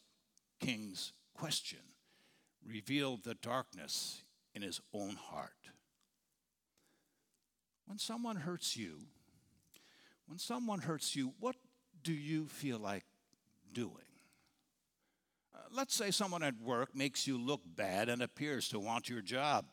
king's 0.60 1.12
question 1.34 1.80
revealed 2.64 3.24
the 3.24 3.34
darkness 3.34 4.22
in 4.54 4.62
his 4.62 4.80
own 4.94 5.16
heart. 5.16 5.50
When 7.86 7.98
someone 7.98 8.36
hurts 8.36 8.76
you, 8.76 9.00
when 10.28 10.38
someone 10.38 10.78
hurts 10.78 11.16
you, 11.16 11.34
what 11.40 11.56
do 12.04 12.12
you 12.12 12.46
feel 12.46 12.78
like 12.78 13.04
doing. 13.72 14.09
Let's 15.72 15.94
say 15.94 16.10
someone 16.10 16.42
at 16.42 16.60
work 16.60 16.94
makes 16.94 17.26
you 17.26 17.38
look 17.38 17.60
bad 17.64 18.08
and 18.08 18.22
appears 18.22 18.68
to 18.70 18.78
want 18.78 19.08
your 19.08 19.22
job. 19.22 19.66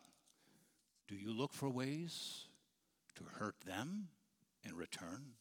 Do 1.07 1.15
you 1.15 1.31
look 1.31 1.53
for 1.53 1.69
ways 1.69 2.45
to 3.15 3.23
hurt 3.39 3.55
them 3.65 4.09
in 4.63 4.75
return? 4.75 5.33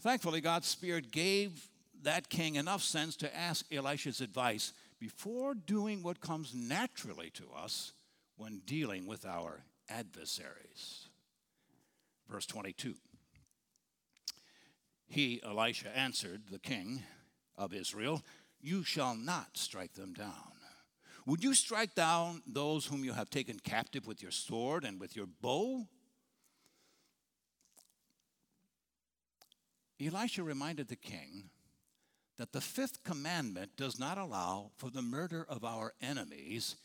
Thankfully, 0.00 0.40
God's 0.40 0.66
Spirit 0.68 1.10
gave 1.10 1.68
that 2.02 2.28
king 2.28 2.54
enough 2.54 2.82
sense 2.82 3.16
to 3.16 3.36
ask 3.36 3.66
Elisha's 3.72 4.20
advice 4.20 4.72
before 5.00 5.54
doing 5.54 6.02
what 6.02 6.20
comes 6.20 6.54
naturally 6.54 7.30
to 7.30 7.44
us 7.56 7.92
when 8.36 8.62
dealing 8.64 9.06
with 9.06 9.26
our 9.26 9.64
adversaries. 9.88 11.08
Verse 12.28 12.46
22. 12.46 12.94
He, 15.08 15.40
Elisha, 15.42 15.96
answered 15.96 16.42
the 16.50 16.58
king 16.58 17.02
of 17.56 17.72
Israel, 17.72 18.22
You 18.60 18.84
shall 18.84 19.14
not 19.14 19.56
strike 19.56 19.94
them 19.94 20.12
down. 20.12 20.52
Would 21.26 21.44
you 21.44 21.52
strike 21.52 21.94
down 21.94 22.42
those 22.46 22.86
whom 22.86 23.04
you 23.04 23.12
have 23.12 23.28
taken 23.28 23.58
captive 23.58 24.06
with 24.06 24.22
your 24.22 24.30
sword 24.30 24.84
and 24.84 24.98
with 24.98 25.14
your 25.14 25.26
bow? 25.26 25.86
Elisha 30.00 30.42
reminded 30.42 30.88
the 30.88 30.96
king 30.96 31.50
that 32.38 32.52
the 32.52 32.60
fifth 32.60 33.02
commandment 33.04 33.72
does 33.76 33.98
not 33.98 34.16
allow 34.16 34.70
for 34.76 34.90
the 34.90 35.02
murder 35.02 35.44
of 35.48 35.64
our 35.64 35.92
enemies, 36.00 36.76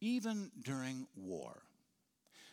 even 0.00 0.50
during 0.62 1.06
war. 1.16 1.62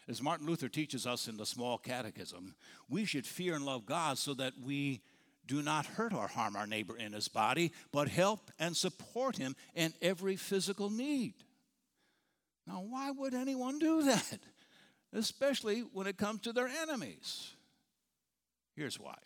As 0.07 0.21
Martin 0.21 0.47
Luther 0.47 0.69
teaches 0.69 1.07
us 1.07 1.27
in 1.27 1.37
the 1.37 1.45
Small 1.45 1.77
Catechism, 1.77 2.55
we 2.89 3.05
should 3.05 3.25
fear 3.25 3.55
and 3.55 3.65
love 3.65 3.85
God 3.85 4.17
so 4.17 4.33
that 4.35 4.53
we 4.63 5.01
do 5.45 5.61
not 5.61 5.85
hurt 5.85 6.13
or 6.13 6.27
harm 6.27 6.55
our 6.55 6.67
neighbor 6.67 6.95
in 6.95 7.13
his 7.13 7.27
body, 7.27 7.71
but 7.91 8.07
help 8.07 8.51
and 8.59 8.75
support 8.75 9.37
him 9.37 9.55
in 9.75 9.93
every 10.01 10.35
physical 10.35 10.89
need. 10.89 11.33
Now, 12.65 12.85
why 12.87 13.11
would 13.11 13.33
anyone 13.33 13.79
do 13.79 14.03
that? 14.03 14.39
Especially 15.11 15.81
when 15.81 16.07
it 16.07 16.17
comes 16.17 16.41
to 16.41 16.53
their 16.53 16.67
enemies. 16.67 17.51
Here's 18.75 18.99
why 18.99 19.17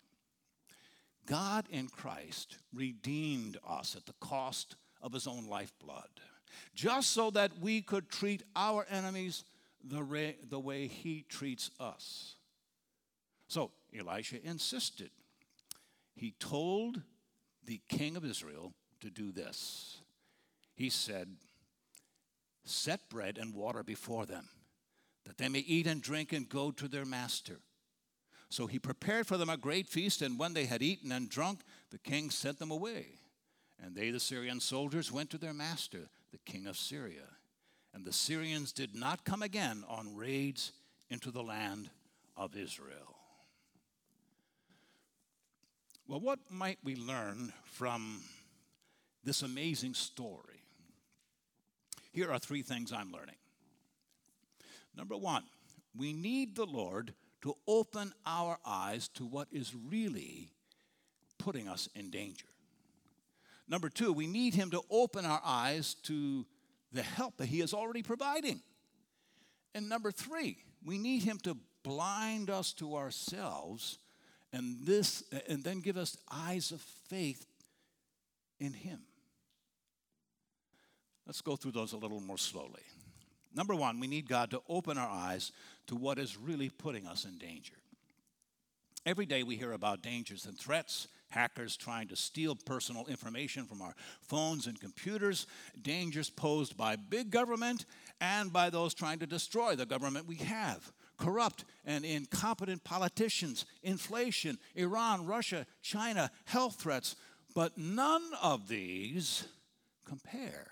God 1.24 1.66
in 1.70 1.88
Christ 1.88 2.58
redeemed 2.72 3.56
us 3.66 3.94
at 3.96 4.06
the 4.06 4.14
cost 4.20 4.76
of 5.00 5.12
his 5.12 5.26
own 5.26 5.46
lifeblood, 5.46 6.20
just 6.74 7.10
so 7.10 7.30
that 7.30 7.58
we 7.60 7.80
could 7.80 8.10
treat 8.10 8.42
our 8.56 8.86
enemies 8.90 9.44
the, 9.84 10.02
re- 10.02 10.36
the 10.48 10.58
way 10.58 10.88
he 10.88 11.24
treats 11.28 11.70
us. 11.78 12.34
So 13.46 13.70
Elisha 13.96 14.44
insisted 14.44 15.10
he 16.18 16.34
told 16.38 17.00
the 17.64 17.80
king 17.88 18.16
of 18.16 18.24
Israel 18.24 18.72
to 19.00 19.10
do 19.10 19.30
this. 19.30 19.98
He 20.74 20.90
said, 20.90 21.28
Set 22.64 23.08
bread 23.08 23.38
and 23.38 23.54
water 23.54 23.82
before 23.82 24.26
them, 24.26 24.48
that 25.24 25.38
they 25.38 25.48
may 25.48 25.60
eat 25.60 25.86
and 25.86 26.02
drink 26.02 26.32
and 26.32 26.48
go 26.48 26.70
to 26.72 26.88
their 26.88 27.04
master. 27.04 27.60
So 28.50 28.66
he 28.66 28.78
prepared 28.78 29.26
for 29.26 29.36
them 29.36 29.48
a 29.48 29.56
great 29.56 29.86
feast, 29.86 30.22
and 30.22 30.38
when 30.38 30.54
they 30.54 30.66
had 30.66 30.82
eaten 30.82 31.12
and 31.12 31.28
drunk, 31.28 31.60
the 31.90 31.98
king 31.98 32.30
sent 32.30 32.58
them 32.58 32.70
away. 32.70 33.06
And 33.82 33.94
they, 33.94 34.10
the 34.10 34.20
Syrian 34.20 34.60
soldiers, 34.60 35.12
went 35.12 35.30
to 35.30 35.38
their 35.38 35.54
master, 35.54 36.08
the 36.32 36.38
king 36.44 36.66
of 36.66 36.76
Syria. 36.76 37.26
And 37.94 38.04
the 38.04 38.12
Syrians 38.12 38.72
did 38.72 38.94
not 38.94 39.24
come 39.24 39.42
again 39.42 39.84
on 39.88 40.16
raids 40.16 40.72
into 41.10 41.30
the 41.30 41.42
land 41.42 41.90
of 42.36 42.56
Israel. 42.56 43.17
Well, 46.08 46.20
what 46.20 46.38
might 46.48 46.78
we 46.82 46.96
learn 46.96 47.52
from 47.64 48.22
this 49.24 49.42
amazing 49.42 49.92
story? 49.92 50.62
Here 52.12 52.32
are 52.32 52.38
three 52.38 52.62
things 52.62 52.94
I'm 52.94 53.12
learning. 53.12 53.34
Number 54.96 55.18
one, 55.18 55.44
we 55.94 56.14
need 56.14 56.56
the 56.56 56.64
Lord 56.64 57.12
to 57.42 57.54
open 57.66 58.14
our 58.24 58.58
eyes 58.64 59.08
to 59.08 59.26
what 59.26 59.48
is 59.52 59.74
really 59.74 60.48
putting 61.36 61.68
us 61.68 61.90
in 61.94 62.08
danger. 62.08 62.46
Number 63.68 63.90
two, 63.90 64.10
we 64.14 64.26
need 64.26 64.54
Him 64.54 64.70
to 64.70 64.80
open 64.90 65.26
our 65.26 65.42
eyes 65.44 65.92
to 66.04 66.46
the 66.90 67.02
help 67.02 67.36
that 67.36 67.46
He 67.50 67.60
is 67.60 67.74
already 67.74 68.02
providing. 68.02 68.62
And 69.74 69.90
number 69.90 70.10
three, 70.10 70.56
we 70.82 70.96
need 70.96 71.24
Him 71.24 71.38
to 71.42 71.58
blind 71.82 72.48
us 72.48 72.72
to 72.74 72.96
ourselves 72.96 73.98
and 74.52 74.76
this 74.84 75.24
and 75.48 75.62
then 75.62 75.80
give 75.80 75.96
us 75.96 76.16
eyes 76.30 76.72
of 76.72 76.80
faith 76.80 77.46
in 78.58 78.72
him. 78.72 79.00
Let's 81.26 81.40
go 81.42 81.56
through 81.56 81.72
those 81.72 81.92
a 81.92 81.96
little 81.96 82.20
more 82.20 82.38
slowly. 82.38 82.82
Number 83.54 83.74
one 83.74 84.00
we 84.00 84.06
need 84.06 84.28
god 84.28 84.50
to 84.50 84.62
open 84.68 84.98
our 84.98 85.08
eyes 85.08 85.52
to 85.86 85.96
what 85.96 86.18
is 86.18 86.36
really 86.36 86.68
putting 86.68 87.06
us 87.06 87.24
in 87.24 87.38
danger. 87.38 87.74
Every 89.06 89.26
day 89.26 89.42
we 89.42 89.56
hear 89.56 89.72
about 89.72 90.02
dangers 90.02 90.46
and 90.46 90.58
threats 90.58 91.08
hackers 91.30 91.76
trying 91.76 92.08
to 92.08 92.16
steal 92.16 92.54
personal 92.54 93.06
information 93.06 93.64
from 93.64 93.82
our 93.82 93.94
phones 94.22 94.66
and 94.66 94.80
computers 94.80 95.46
dangers 95.82 96.30
posed 96.30 96.76
by 96.76 96.96
big 96.96 97.30
government 97.30 97.84
and 98.20 98.52
by 98.52 98.70
those 98.70 98.94
trying 98.94 99.18
to 99.18 99.26
destroy 99.26 99.76
the 99.76 99.86
government 99.86 100.26
we 100.26 100.36
have 100.36 100.90
corrupt 101.18 101.64
and 101.84 102.04
incompetent 102.04 102.84
politicians, 102.84 103.66
inflation, 103.82 104.58
Iran, 104.74 105.26
Russia, 105.26 105.66
China, 105.82 106.30
health 106.46 106.80
threats. 106.80 107.16
But 107.54 107.76
none 107.76 108.22
of 108.42 108.68
these 108.68 109.46
compare 110.04 110.68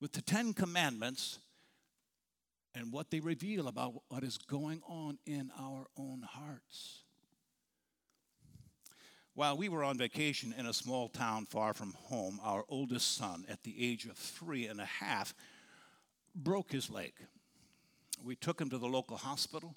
with 0.00 0.12
the 0.12 0.22
Ten 0.22 0.54
Commandments 0.54 1.38
and 2.74 2.92
what 2.92 3.10
they 3.10 3.20
reveal 3.20 3.68
about 3.68 3.94
what 4.08 4.24
is 4.24 4.38
going 4.38 4.82
on 4.88 5.18
in 5.26 5.50
our 5.58 5.86
own 5.96 6.22
hearts. 6.22 7.02
While 9.34 9.56
we 9.56 9.68
were 9.68 9.82
on 9.82 9.98
vacation 9.98 10.54
in 10.56 10.66
a 10.66 10.72
small 10.72 11.08
town 11.08 11.46
far 11.46 11.74
from 11.74 11.94
home, 12.04 12.40
our 12.42 12.64
oldest 12.68 13.16
son, 13.16 13.44
at 13.48 13.64
the 13.64 13.74
age 13.84 14.04
of 14.06 14.16
three 14.16 14.66
and 14.66 14.80
a 14.80 14.84
half, 14.84 15.34
broke 16.34 16.70
his 16.70 16.88
leg. 16.88 17.12
We 18.22 18.36
took 18.36 18.60
him 18.60 18.70
to 18.70 18.78
the 18.78 18.86
local 18.86 19.16
hospital, 19.16 19.74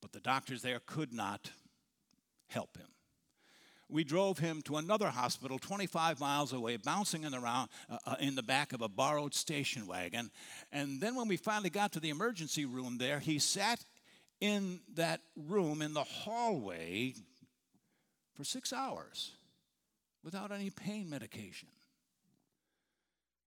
but 0.00 0.12
the 0.12 0.20
doctors 0.20 0.62
there 0.62 0.80
could 0.84 1.12
not 1.12 1.50
help 2.48 2.76
him. 2.76 2.88
We 3.88 4.02
drove 4.02 4.38
him 4.38 4.62
to 4.62 4.76
another 4.76 5.08
hospital 5.08 5.58
25 5.58 6.18
miles 6.18 6.52
away, 6.52 6.78
bouncing 6.78 7.24
in, 7.24 7.34
around, 7.34 7.68
uh, 7.90 7.98
uh, 8.06 8.16
in 8.18 8.34
the 8.34 8.42
back 8.42 8.72
of 8.72 8.80
a 8.80 8.88
borrowed 8.88 9.34
station 9.34 9.86
wagon. 9.86 10.30
And 10.72 11.00
then, 11.00 11.14
when 11.14 11.28
we 11.28 11.36
finally 11.36 11.70
got 11.70 11.92
to 11.92 12.00
the 12.00 12.10
emergency 12.10 12.64
room 12.64 12.96
there, 12.98 13.18
he 13.18 13.38
sat 13.38 13.84
in 14.40 14.80
that 14.94 15.20
room 15.36 15.82
in 15.82 15.92
the 15.92 16.02
hallway 16.02 17.14
for 18.34 18.44
six 18.44 18.72
hours 18.72 19.32
without 20.22 20.50
any 20.50 20.70
pain 20.70 21.08
medication. 21.08 21.68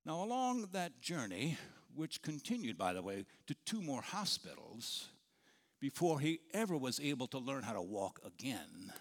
Now, 0.06 0.24
along 0.24 0.70
that 0.72 1.02
journey, 1.02 1.58
which 1.96 2.22
continued, 2.22 2.78
by 2.78 2.94
the 2.94 3.02
way, 3.02 3.26
to 3.48 3.56
two 3.66 3.82
more 3.82 4.02
hospitals 4.02 5.08
before 5.80 6.20
he 6.20 6.40
ever 6.54 6.78
was 6.78 7.00
able 7.00 7.28
to 7.28 7.38
learn 7.38 7.64
how 7.64 7.74
to 7.74 7.82
walk 7.82 8.20
again. 8.26 8.92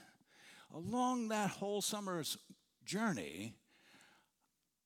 Along 0.75 1.29
that 1.29 1.51
whole 1.51 1.81
summer's 1.81 2.37
journey, 2.85 3.55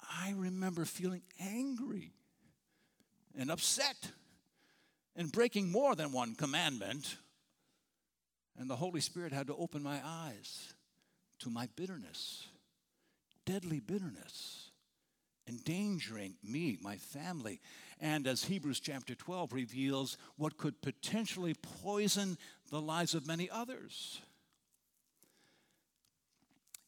I 0.01 0.33
remember 0.37 0.85
feeling 0.85 1.23
angry 1.41 2.13
and 3.37 3.51
upset 3.51 4.13
and 5.17 5.31
breaking 5.31 5.71
more 5.71 5.95
than 5.95 6.13
one 6.13 6.35
commandment. 6.35 7.17
And 8.59 8.69
the 8.69 8.77
Holy 8.77 9.01
Spirit 9.01 9.33
had 9.33 9.47
to 9.47 9.57
open 9.57 9.83
my 9.83 10.01
eyes 10.05 10.75
to 11.41 11.51
my 11.51 11.69
bitterness, 11.77 12.47
deadly 13.47 13.81
bitterness 13.81 14.70
endangering 15.49 16.35
me, 16.43 16.79
my 16.81 16.97
family, 16.97 17.61
and 18.01 18.27
as 18.27 18.45
Hebrews 18.45 18.81
chapter 18.81 19.15
12 19.15 19.53
reveals, 19.53 20.17
what 20.37 20.57
could 20.57 20.81
potentially 20.81 21.55
poison 21.83 22.39
the 22.71 22.81
lives 22.81 23.15
of 23.15 23.27
many 23.27 23.51
others. 23.51 24.21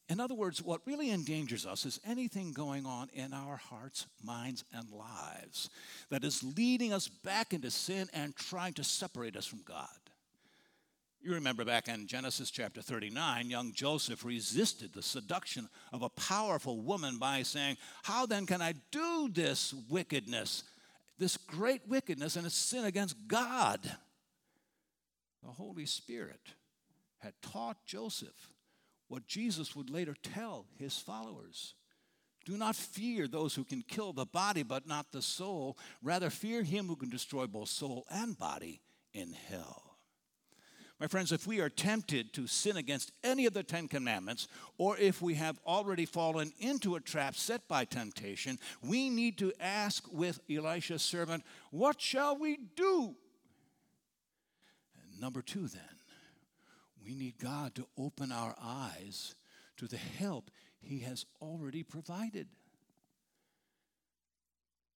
In 0.09 0.19
other 0.19 0.35
words, 0.35 0.61
what 0.61 0.85
really 0.85 1.11
endangers 1.11 1.65
us 1.65 1.85
is 1.85 1.99
anything 2.05 2.51
going 2.51 2.85
on 2.85 3.09
in 3.13 3.33
our 3.33 3.55
hearts, 3.55 4.05
minds, 4.23 4.63
and 4.73 4.89
lives 4.91 5.69
that 6.09 6.23
is 6.23 6.43
leading 6.43 6.93
us 6.93 7.07
back 7.07 7.53
into 7.53 7.71
sin 7.71 8.09
and 8.13 8.35
trying 8.35 8.73
to 8.73 8.83
separate 8.83 9.37
us 9.37 9.45
from 9.45 9.61
God. 9.65 9.87
You 11.23 11.35
remember 11.35 11.63
back 11.63 11.87
in 11.87 12.05
Genesis 12.05 12.51
chapter 12.51 12.81
39, 12.81 13.49
young 13.49 13.71
Joseph 13.71 14.25
resisted 14.25 14.91
the 14.91 15.01
seduction 15.01 15.69
of 15.93 16.01
a 16.01 16.09
powerful 16.09 16.81
woman 16.81 17.17
by 17.17 17.43
saying, 17.43 17.77
How 18.03 18.25
then 18.25 18.45
can 18.45 18.61
I 18.61 18.73
do 18.91 19.29
this 19.31 19.73
wickedness, 19.89 20.65
this 21.17 21.37
great 21.37 21.87
wickedness, 21.87 22.35
and 22.35 22.45
a 22.45 22.49
sin 22.49 22.83
against 22.83 23.15
God? 23.25 23.79
The 25.43 25.51
Holy 25.51 25.85
Spirit 25.85 26.41
had 27.19 27.33
taught 27.41 27.77
Joseph 27.85 28.51
what 29.07 29.25
Jesus 29.25 29.77
would 29.77 29.89
later 29.89 30.17
tell 30.23 30.65
his 30.77 30.97
followers. 30.97 31.73
Do 32.43 32.57
not 32.57 32.75
fear 32.75 33.29
those 33.29 33.55
who 33.55 33.63
can 33.63 33.81
kill 33.81 34.11
the 34.11 34.25
body 34.25 34.63
but 34.63 34.89
not 34.89 35.13
the 35.13 35.21
soul. 35.21 35.77
Rather, 36.01 36.29
fear 36.29 36.63
him 36.63 36.87
who 36.87 36.97
can 36.97 37.09
destroy 37.09 37.47
both 37.47 37.69
soul 37.69 38.05
and 38.09 38.37
body 38.37 38.81
in 39.13 39.31
hell. 39.31 39.82
My 41.03 41.07
friends, 41.07 41.33
if 41.33 41.45
we 41.45 41.59
are 41.59 41.67
tempted 41.67 42.31
to 42.31 42.47
sin 42.47 42.77
against 42.77 43.11
any 43.25 43.45
of 43.45 43.51
the 43.51 43.61
Ten 43.61 43.89
Commandments, 43.89 44.47
or 44.77 44.97
if 44.97 45.21
we 45.21 45.33
have 45.33 45.59
already 45.67 46.05
fallen 46.05 46.53
into 46.59 46.95
a 46.95 47.01
trap 47.01 47.35
set 47.35 47.67
by 47.67 47.83
temptation, 47.83 48.57
we 48.81 49.09
need 49.09 49.37
to 49.39 49.51
ask 49.59 50.05
with 50.13 50.39
Elisha's 50.49 51.01
servant, 51.01 51.43
What 51.71 51.99
shall 51.99 52.37
we 52.37 52.57
do? 52.77 53.15
And 55.11 55.19
number 55.19 55.41
two, 55.41 55.67
then, 55.67 55.81
we 57.05 57.15
need 57.15 57.37
God 57.37 57.75
to 57.75 57.85
open 57.97 58.31
our 58.31 58.55
eyes 58.63 59.35
to 59.75 59.89
the 59.89 59.97
help 59.97 60.51
He 60.79 60.99
has 60.99 61.25
already 61.41 61.83
provided. 61.83 62.47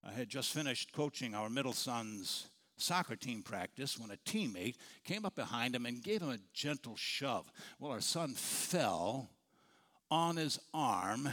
I 0.05 0.13
had 0.13 0.29
just 0.29 0.53
finished 0.53 0.93
coaching 0.93 1.35
our 1.35 1.49
middle 1.49 1.73
son's 1.73 2.47
soccer 2.77 3.15
team 3.15 3.41
practice 3.41 3.99
when 3.99 4.11
a 4.11 4.17
teammate 4.17 4.75
came 5.03 5.25
up 5.25 5.35
behind 5.35 5.75
him 5.75 5.85
and 5.85 6.03
gave 6.03 6.21
him 6.21 6.29
a 6.29 6.39
gentle 6.53 6.95
shove. 6.95 7.51
Well, 7.79 7.91
our 7.91 8.01
son 8.01 8.33
fell 8.33 9.29
on 10.09 10.37
his 10.37 10.59
arm, 10.73 11.29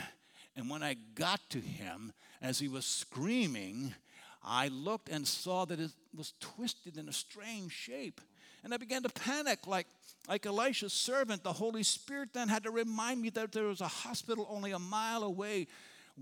and 0.56 0.68
when 0.68 0.82
I 0.82 0.96
got 1.14 1.40
to 1.50 1.60
him, 1.60 2.12
as 2.42 2.58
he 2.58 2.68
was 2.68 2.84
screaming, 2.84 3.94
I 4.42 4.68
looked 4.68 5.08
and 5.08 5.26
saw 5.26 5.64
that 5.64 5.80
it 5.80 5.90
was 6.14 6.34
twisted 6.40 6.96
in 6.96 7.08
a 7.08 7.12
strange 7.12 7.72
shape. 7.72 8.20
And 8.62 8.72
I 8.72 8.76
began 8.76 9.02
to 9.02 9.08
panic 9.08 9.66
like, 9.66 9.86
like 10.28 10.46
Elisha's 10.46 10.92
servant. 10.92 11.42
The 11.42 11.52
Holy 11.52 11.82
Spirit 11.82 12.30
then 12.32 12.48
had 12.48 12.64
to 12.64 12.70
remind 12.70 13.20
me 13.20 13.30
that 13.30 13.52
there 13.52 13.64
was 13.64 13.80
a 13.80 13.88
hospital 13.88 14.46
only 14.50 14.72
a 14.72 14.78
mile 14.78 15.22
away, 15.22 15.66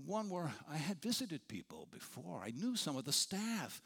one 0.05 0.29
where 0.29 0.51
I 0.69 0.77
had 0.77 1.01
visited 1.01 1.47
people 1.47 1.87
before. 1.91 2.41
I 2.43 2.51
knew 2.51 2.75
some 2.75 2.97
of 2.97 3.05
the 3.05 3.13
staff. 3.13 3.81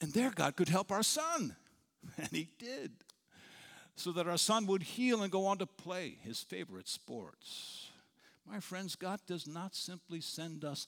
And 0.00 0.12
there, 0.12 0.30
God 0.30 0.56
could 0.56 0.68
help 0.68 0.92
our 0.92 1.02
son. 1.02 1.56
And 2.16 2.28
He 2.30 2.48
did. 2.58 2.92
So 3.96 4.12
that 4.12 4.28
our 4.28 4.38
son 4.38 4.66
would 4.66 4.82
heal 4.82 5.22
and 5.22 5.32
go 5.32 5.46
on 5.46 5.58
to 5.58 5.66
play 5.66 6.16
his 6.22 6.40
favorite 6.40 6.88
sports. 6.88 7.88
My 8.46 8.60
friends, 8.60 8.94
God 8.94 9.20
does 9.26 9.46
not 9.46 9.74
simply 9.74 10.20
send 10.20 10.64
us 10.64 10.86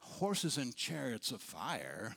horses 0.00 0.56
and 0.56 0.74
chariots 0.74 1.30
of 1.30 1.40
fire, 1.40 2.16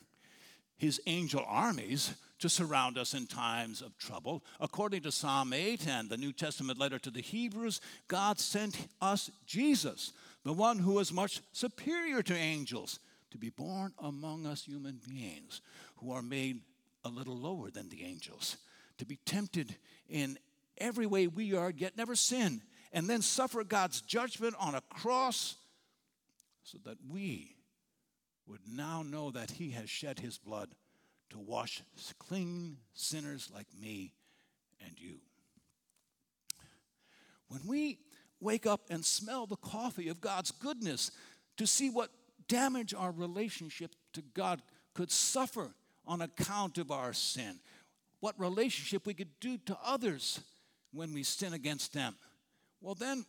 His 0.76 1.00
angel 1.06 1.44
armies 1.46 2.14
to 2.40 2.48
surround 2.48 2.96
us 2.98 3.14
in 3.14 3.26
times 3.26 3.82
of 3.82 3.96
trouble. 3.98 4.42
According 4.58 5.02
to 5.02 5.12
Psalm 5.12 5.52
8 5.52 5.86
and 5.86 6.08
the 6.08 6.16
New 6.16 6.32
Testament 6.32 6.78
letter 6.78 6.98
to 6.98 7.10
the 7.10 7.20
Hebrews, 7.20 7.80
God 8.08 8.40
sent 8.40 8.88
us 9.00 9.30
Jesus, 9.46 10.12
the 10.44 10.54
one 10.54 10.78
who 10.78 10.98
is 10.98 11.12
much 11.12 11.42
superior 11.52 12.22
to 12.22 12.34
angels, 12.34 12.98
to 13.30 13.38
be 13.38 13.50
born 13.50 13.92
among 14.02 14.46
us 14.46 14.64
human 14.64 15.00
beings 15.08 15.60
who 16.00 16.12
are 16.12 16.22
made 16.22 16.60
a 17.04 17.08
little 17.08 17.36
lower 17.36 17.70
than 17.70 17.88
the 17.88 18.04
angels, 18.04 18.56
to 18.98 19.06
be 19.06 19.16
tempted 19.24 19.76
in 20.08 20.38
every 20.78 21.06
way 21.06 21.26
we 21.26 21.54
are, 21.54 21.70
yet 21.70 21.96
never 21.96 22.14
sin, 22.14 22.62
and 22.92 23.08
then 23.08 23.22
suffer 23.22 23.64
God's 23.64 24.00
judgment 24.00 24.54
on 24.58 24.74
a 24.74 24.82
cross 24.82 25.56
so 26.62 26.78
that 26.84 26.98
we 27.08 27.56
would 28.46 28.60
now 28.66 29.02
know 29.02 29.30
that 29.30 29.52
He 29.52 29.70
has 29.70 29.88
shed 29.88 30.18
His 30.18 30.38
blood 30.38 30.70
to 31.30 31.38
wash 31.38 31.82
clean 32.18 32.78
sinners 32.94 33.50
like 33.54 33.68
me 33.80 34.12
and 34.84 34.92
you. 34.98 35.20
When 37.48 37.60
we 37.66 37.98
wake 38.40 38.66
up 38.66 38.82
and 38.90 39.04
smell 39.04 39.46
the 39.46 39.56
coffee 39.56 40.08
of 40.08 40.20
God's 40.20 40.50
goodness, 40.50 41.10
to 41.56 41.66
see 41.66 41.90
what 41.90 42.10
damage 42.48 42.94
our 42.94 43.10
relationship 43.10 43.94
to 44.14 44.22
God 44.34 44.62
could 44.94 45.10
suffer 45.10 45.74
on 46.10 46.22
account 46.22 46.76
of 46.76 46.90
our 46.90 47.12
sin, 47.12 47.60
what 48.18 48.34
relationship 48.36 49.06
we 49.06 49.14
could 49.14 49.30
do 49.38 49.56
to 49.58 49.78
others 49.84 50.40
when 50.92 51.14
we 51.14 51.22
sin 51.22 51.52
against 51.52 51.94
them, 51.94 52.16
well, 52.80 52.96
then 52.96 53.24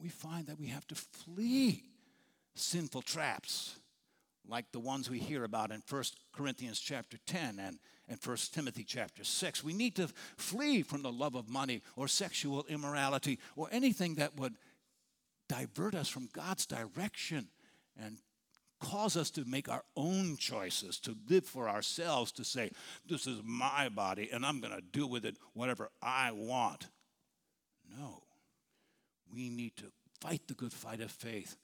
we 0.00 0.08
find 0.08 0.46
that 0.46 0.58
we 0.58 0.68
have 0.68 0.86
to 0.86 0.94
flee 0.94 1.82
sinful 2.54 3.02
traps 3.02 3.80
like 4.46 4.70
the 4.70 4.78
ones 4.78 5.10
we 5.10 5.18
hear 5.18 5.42
about 5.42 5.72
in 5.72 5.82
1 5.90 6.04
Corinthians 6.32 6.78
chapter 6.78 7.18
10 7.26 7.58
and, 7.58 7.78
and 8.08 8.18
1 8.24 8.36
Timothy 8.52 8.84
chapter 8.84 9.24
6. 9.24 9.64
We 9.64 9.72
need 9.72 9.96
to 9.96 10.08
flee 10.36 10.82
from 10.82 11.02
the 11.02 11.10
love 11.10 11.34
of 11.34 11.48
money 11.48 11.82
or 11.96 12.06
sexual 12.06 12.64
immorality 12.68 13.40
or 13.56 13.66
anything 13.72 14.14
that 14.14 14.36
would 14.36 14.54
divert 15.48 15.96
us 15.96 16.08
from 16.08 16.28
God's 16.32 16.64
direction 16.64 17.48
and 18.00 18.18
cause 18.80 19.16
us 19.16 19.30
to 19.30 19.44
make 19.44 19.68
our 19.68 19.84
own 19.96 20.36
choices, 20.36 20.98
to 21.00 21.16
live 21.28 21.44
for 21.44 21.68
ourselves, 21.68 22.32
to 22.32 22.44
say, 22.44 22.70
This 23.06 23.26
is 23.26 23.40
my 23.44 23.88
body 23.88 24.30
and 24.32 24.44
I'm 24.44 24.60
going 24.60 24.74
to 24.74 24.82
do 24.82 25.06
with 25.06 25.24
it 25.24 25.36
whatever 25.52 25.90
I 26.02 26.32
want. 26.32 26.86
No. 27.98 28.22
We 29.32 29.48
need 29.48 29.76
to 29.76 29.92
fight 30.20 30.42
the 30.48 30.54
good 30.54 30.72
fight 30.72 31.00
of 31.00 31.10
faith. 31.10 31.56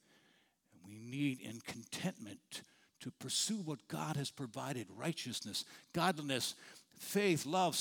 And 0.72 0.82
we 0.86 0.98
need 0.98 1.40
in 1.40 1.60
contentment 1.66 2.62
to 3.00 3.10
pursue 3.10 3.56
what 3.56 3.88
God 3.88 4.16
has 4.16 4.30
provided 4.30 4.86
righteousness, 4.96 5.64
godliness, 5.92 6.54
faith, 6.98 7.44
love, 7.44 7.78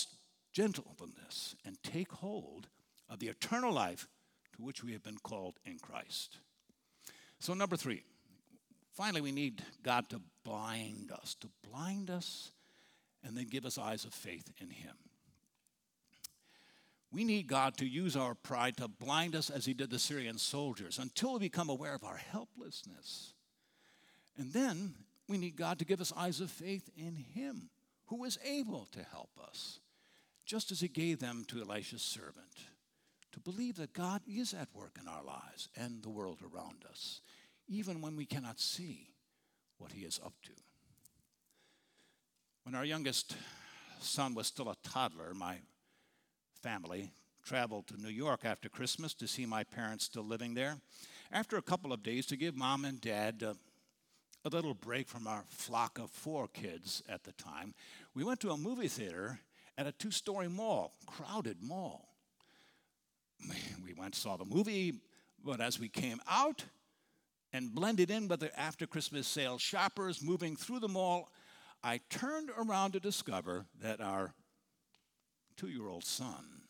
gentleness, 0.51 1.55
and 1.65 1.81
take 1.83 2.11
hold 2.11 2.67
of 3.09 3.19
the 3.19 3.27
eternal 3.27 3.73
life 3.73 4.07
to 4.55 4.63
which 4.63 4.83
we 4.83 4.93
have 4.93 5.03
been 5.03 5.17
called 5.17 5.55
in 5.65 5.77
Christ. 5.79 6.37
So, 7.39 7.53
number 7.53 7.75
three, 7.75 8.03
finally, 8.95 9.21
we 9.21 9.31
need 9.31 9.63
God 9.84 10.10
to 10.10 10.21
blind 10.43 11.12
us, 11.12 11.36
to 11.41 11.49
blind 11.69 12.10
us, 12.10 12.51
and 13.23 13.36
then 13.36 13.47
give 13.47 13.65
us 13.65 13.77
eyes 13.77 14.05
of 14.05 14.13
faith 14.13 14.51
in 14.62 14.69
Him. 14.69 14.95
We 17.12 17.23
need 17.23 17.47
God 17.47 17.77
to 17.77 17.86
use 17.86 18.17
our 18.17 18.36
pride 18.36 18.77
to 18.77 18.88
blind 18.88 19.36
us 19.36 19.49
as 19.49 19.65
He 19.65 19.73
did 19.73 19.89
the 19.89 19.99
Syrian 19.99 20.38
soldiers 20.38 20.99
until 20.99 21.34
we 21.34 21.39
become 21.39 21.69
aware 21.69 21.95
of 21.95 22.03
our 22.03 22.17
helplessness. 22.17 23.34
And 24.38 24.51
then 24.51 24.95
we 25.27 25.38
need 25.38 25.55
God 25.55 25.79
to 25.79 25.86
give 25.86 26.01
us 26.01 26.13
eyes 26.15 26.41
of 26.41 26.51
faith 26.51 26.89
in 26.97 27.15
Him, 27.15 27.69
who 28.08 28.23
is 28.25 28.38
able 28.45 28.88
to 28.91 29.03
help 29.12 29.31
us, 29.41 29.79
just 30.45 30.71
as 30.71 30.81
He 30.81 30.88
gave 30.88 31.19
them 31.19 31.45
to 31.47 31.62
Elisha's 31.62 32.01
servant, 32.01 32.67
to 33.31 33.39
believe 33.39 33.77
that 33.77 33.93
God 33.93 34.21
is 34.27 34.53
at 34.53 34.73
work 34.73 34.97
in 35.01 35.08
our 35.08 35.23
lives 35.23 35.69
and 35.75 36.03
the 36.03 36.10
world 36.10 36.39
around 36.41 36.84
us, 36.89 37.21
even 37.67 38.01
when 38.01 38.15
we 38.15 38.25
cannot 38.25 38.60
see 38.60 39.10
what 39.78 39.91
He 39.91 40.01
is 40.01 40.19
up 40.23 40.34
to. 40.43 40.51
When 42.63 42.75
our 42.75 42.86
youngest 42.86 43.36
son 43.99 44.34
was 44.34 44.47
still 44.47 44.69
a 44.69 44.75
toddler, 44.84 45.34
my 45.34 45.58
family 46.62 47.12
traveled 47.43 47.88
to 47.88 48.01
New 48.01 48.10
York 48.10 48.41
after 48.43 48.69
Christmas 48.69 49.13
to 49.13 49.28
see 49.28 49.45
my 49.45 49.63
parents 49.63 50.06
still 50.06 50.25
living 50.25 50.56
there. 50.56 50.78
After 51.32 51.58
a 51.58 51.62
couple 51.62 51.93
of 51.93 52.01
days, 52.01 52.25
to 52.28 52.38
give 52.38 52.56
mom 52.56 52.86
and 52.86 52.99
dad 52.99 53.43
uh, 53.45 53.54
a 54.43 54.49
little 54.49 54.73
break 54.73 55.08
from 55.08 55.28
our 55.28 55.43
flock 55.49 55.99
of 55.99 56.10
four 56.10 56.47
kids 56.47 57.04
at 57.08 57.23
the 57.23 57.34
time, 57.34 57.75
we 58.15 58.23
went 58.23 58.39
to 58.39 58.49
a 58.49 58.58
movie 58.58 58.88
theater 58.88 59.39
at 59.78 59.86
a 59.88 59.91
two 59.91 60.12
story 60.12 60.47
mall, 60.47 60.93
crowded 61.06 61.58
mall. 61.62 62.10
We 63.84 63.93
went 63.93 64.15
saw 64.15 64.38
the 64.38 64.45
movie, 64.45 64.93
but 65.43 65.62
as 65.62 65.80
we 65.80 65.88
came 65.88 66.19
out 66.28 66.65
and 67.55 67.73
blended 67.73 68.11
in 68.11 68.27
with 68.27 68.41
the 68.41 68.59
after 68.59 68.85
Christmas 68.85 69.25
sale 69.25 69.57
shoppers 69.57 70.21
moving 70.21 70.55
through 70.57 70.79
the 70.79 70.89
mall, 70.89 71.31
I 71.81 72.01
turned 72.09 72.49
around 72.57 72.91
to 72.91 72.99
discover 72.99 73.65
that 73.81 74.01
our 74.01 74.33
two 75.55 75.69
year 75.69 75.87
old 75.87 76.03
son 76.03 76.63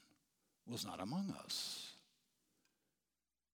was 0.68 0.86
not 0.86 1.02
among 1.02 1.36
us. 1.44 1.94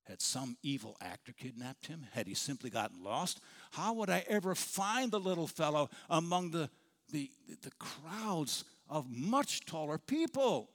Had 0.03 0.21
some 0.21 0.57
evil 0.61 0.97
actor 1.01 1.31
kidnapped 1.31 1.87
him? 1.87 2.05
Had 2.11 2.27
he 2.27 2.33
simply 2.33 2.69
gotten 2.69 3.01
lost? 3.01 3.39
How 3.71 3.93
would 3.93 4.09
I 4.09 4.25
ever 4.27 4.53
find 4.53 5.09
the 5.09 5.19
little 5.19 5.47
fellow 5.47 5.89
among 6.09 6.51
the, 6.51 6.69
the, 7.11 7.31
the 7.61 7.71
crowds 7.79 8.65
of 8.89 9.09
much 9.09 9.65
taller 9.65 9.97
people? 9.97 10.69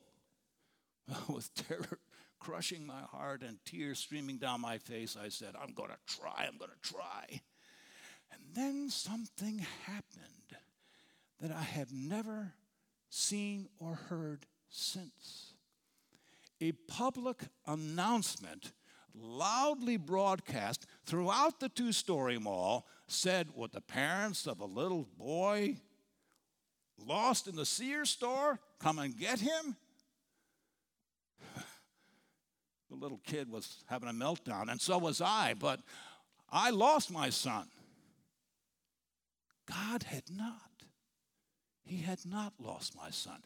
With 1.29 1.53
terror 1.55 1.99
crushing 2.39 2.87
my 2.87 3.01
heart 3.11 3.43
and 3.43 3.59
tears 3.65 3.99
streaming 3.99 4.39
down 4.39 4.61
my 4.61 4.79
face, 4.79 5.17
I 5.21 5.29
said, 5.29 5.55
I'm 5.61 5.75
going 5.75 5.91
to 5.91 6.21
try, 6.21 6.47
I'm 6.47 6.59
going 6.59 6.71
to 6.71 6.93
try. 6.93 7.41
And 8.33 8.41
then 8.55 8.91
something 8.91 9.65
happened 9.85 10.59
that 11.41 11.51
I 11.51 11.63
have 11.63 11.93
never 11.93 12.53
seen 13.11 13.69
or 13.79 13.95
heard 13.95 14.47
since. 14.69 15.53
A 16.61 16.73
public 16.73 17.43
announcement 17.67 18.73
loudly 19.15 19.97
broadcast 19.97 20.87
throughout 21.05 21.61
the 21.61 21.69
two 21.69 21.93
story 21.93 22.39
mall 22.39 22.87
said, 23.07 23.49
Would 23.55 23.73
the 23.73 23.81
parents 23.81 24.47
of 24.47 24.61
a 24.61 24.67
little 24.67 25.09
boy 25.19 25.77
lost 26.99 27.47
in 27.47 27.57
the 27.57 27.67
Sears 27.67 28.11
store 28.11 28.59
come 28.79 28.99
and 28.99 29.19
get 29.19 29.41
him? 29.41 29.77
The 32.89 32.97
little 32.97 33.21
kid 33.27 33.51
was 33.51 33.83
having 33.87 34.09
a 34.09 34.13
meltdown, 34.13 34.71
and 34.71 34.81
so 34.81 34.99
was 34.99 35.21
I, 35.21 35.55
but 35.59 35.81
I 36.51 36.71
lost 36.71 37.11
my 37.11 37.31
son. 37.31 37.69
God 39.67 40.05
had 40.05 40.25
not. 40.31 40.61
He 41.85 41.99
had 41.99 42.21
not 42.25 42.55
lost 42.59 42.97
my 42.97 43.11
son. 43.11 43.43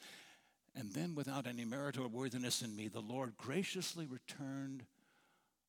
And 0.74 0.92
then, 0.92 1.14
without 1.14 1.46
any 1.46 1.64
merit 1.64 1.98
or 1.98 2.07
worthiness 2.07 2.62
in 2.62 2.76
me, 2.76 2.88
the 2.88 3.00
Lord 3.00 3.37
graciously 3.37 4.07
returned 4.07 4.85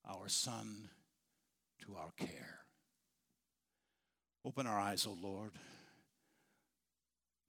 our 0.07 0.27
Son 0.27 0.89
to 1.85 1.95
our 1.95 2.11
care. 2.17 2.59
Open 4.45 4.67
our 4.67 4.79
eyes, 4.79 5.07
O 5.07 5.17
Lord, 5.19 5.51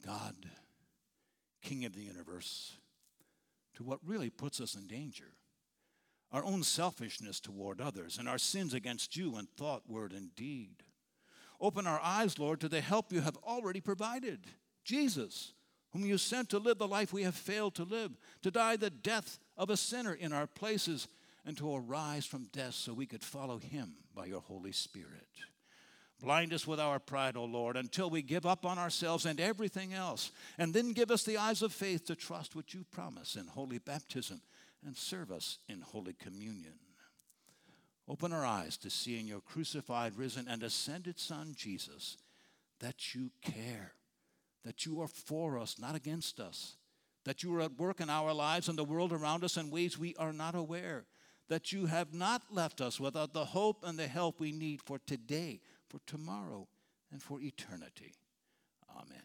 God, 0.05 0.35
King 1.63 1.85
of 1.85 1.95
the 1.95 2.03
universe, 2.03 2.77
to 3.77 3.83
what 3.83 4.01
really 4.05 4.31
puts 4.31 4.61
us 4.61 4.75
in 4.75 4.87
danger 4.87 5.33
our 6.33 6.45
own 6.45 6.63
selfishness 6.63 7.41
toward 7.41 7.81
others 7.81 8.19
and 8.19 8.29
our 8.29 8.39
sins 8.39 8.73
against 8.73 9.17
you 9.17 9.37
in 9.37 9.47
thought, 9.47 9.83
word, 9.89 10.13
and 10.13 10.35
deed. 10.35 10.77
Open 11.61 11.87
our 11.87 12.01
eyes, 12.03 12.39
Lord, 12.39 12.61
to 12.61 12.69
the 12.69 12.81
help 12.81 13.13
you 13.13 13.21
have 13.21 13.37
already 13.45 13.81
provided 13.81 14.41
Jesus, 14.85 15.53
whom 15.93 16.05
you 16.05 16.19
sent 16.19 16.49
to 16.49 16.59
live 16.59 16.79
the 16.79 16.89
life 16.89 17.13
we 17.13 17.23
have 17.23 17.37
failed 17.37 17.75
to 17.77 17.85
live, 17.85 18.13
to 18.43 18.51
die 18.51 18.77
the 18.77 18.91
death 18.91 19.39
of 19.57 19.71
a 19.71 19.77
sinner 19.77 20.15
in 20.15 20.33
our 20.33 20.47
places 20.47 21.07
and 21.45 21.57
to 21.59 21.75
arise 21.75 22.25
from 22.25 22.49
death 22.53 22.75
so 22.75 22.93
we 22.93 23.07
could 23.07 23.23
follow 23.23 23.59
him 23.59 23.95
by 24.15 24.27
your 24.27 24.41
Holy 24.41 24.73
Spirit. 24.73 25.29
Blind 26.21 26.55
us 26.55 26.67
with 26.67 26.79
our 26.79 27.01
pride, 27.01 27.37
O 27.37 27.45
Lord, 27.45 27.77
until 27.77 28.09
we 28.09 28.23
give 28.23 28.47
up 28.47 28.65
on 28.65 28.79
ourselves 28.79 29.27
and 29.27 29.41
everything 29.41 29.93
else. 29.93 30.31
And 30.57 30.73
then 30.73 30.93
give 30.93 31.11
us 31.11 31.25
the 31.25 31.37
eyes 31.37 31.63
of 31.63 31.73
faith 31.73 32.07
to 32.07 32.15
trust 32.15 32.55
what 32.55 32.73
you 32.73 32.85
promise 32.93 33.35
in 33.35 33.49
holy 33.49 33.79
baptism 33.79 34.41
and 34.85 34.97
serve 34.97 35.31
us 35.31 35.59
in 35.69 35.81
holy 35.81 36.15
communion. 36.15 36.75
Open 38.09 38.33
our 38.33 38.45
eyes 38.45 38.77
to 38.79 38.91
see 38.91 39.19
in 39.19 39.29
your 39.29 39.41
crucified, 39.41 40.17
risen, 40.17 40.49
and 40.49 40.63
ascended 40.63 41.19
Son, 41.19 41.55
Jesus, 41.57 42.17
that 42.81 43.15
you 43.15 43.31
care, 43.43 43.95
that 44.65 44.85
you 44.85 45.01
are 45.01 45.09
for 45.09 45.59
us, 45.59 45.79
not 45.79 45.95
against 45.95 46.41
us, 46.41 46.77
that 47.25 47.43
you 47.43 47.55
are 47.55 47.61
at 47.61 47.79
work 47.79 48.01
in 48.01 48.11
our 48.11 48.33
lives 48.33 48.69
and 48.69 48.77
the 48.77 48.85
world 48.85 49.13
around 49.13 49.45
us 49.45 49.57
in 49.57 49.71
ways 49.71 49.99
we 49.99 50.17
are 50.17 50.33
not 50.33 50.55
aware, 50.55 51.05
that 51.49 51.73
you 51.73 51.87
have 51.87 52.13
not 52.13 52.43
left 52.51 52.81
us 52.81 52.99
without 52.99 53.33
the 53.33 53.45
hope 53.45 53.85
and 53.85 53.99
the 53.99 54.09
help 54.09 54.41
we 54.41 54.51
need 54.51 54.81
for 54.83 54.99
today, 55.07 55.61
for 55.89 56.01
tomorrow, 56.07 56.67
and 57.13 57.23
for 57.23 57.41
eternity. 57.41 58.15
Amen. 58.91 59.23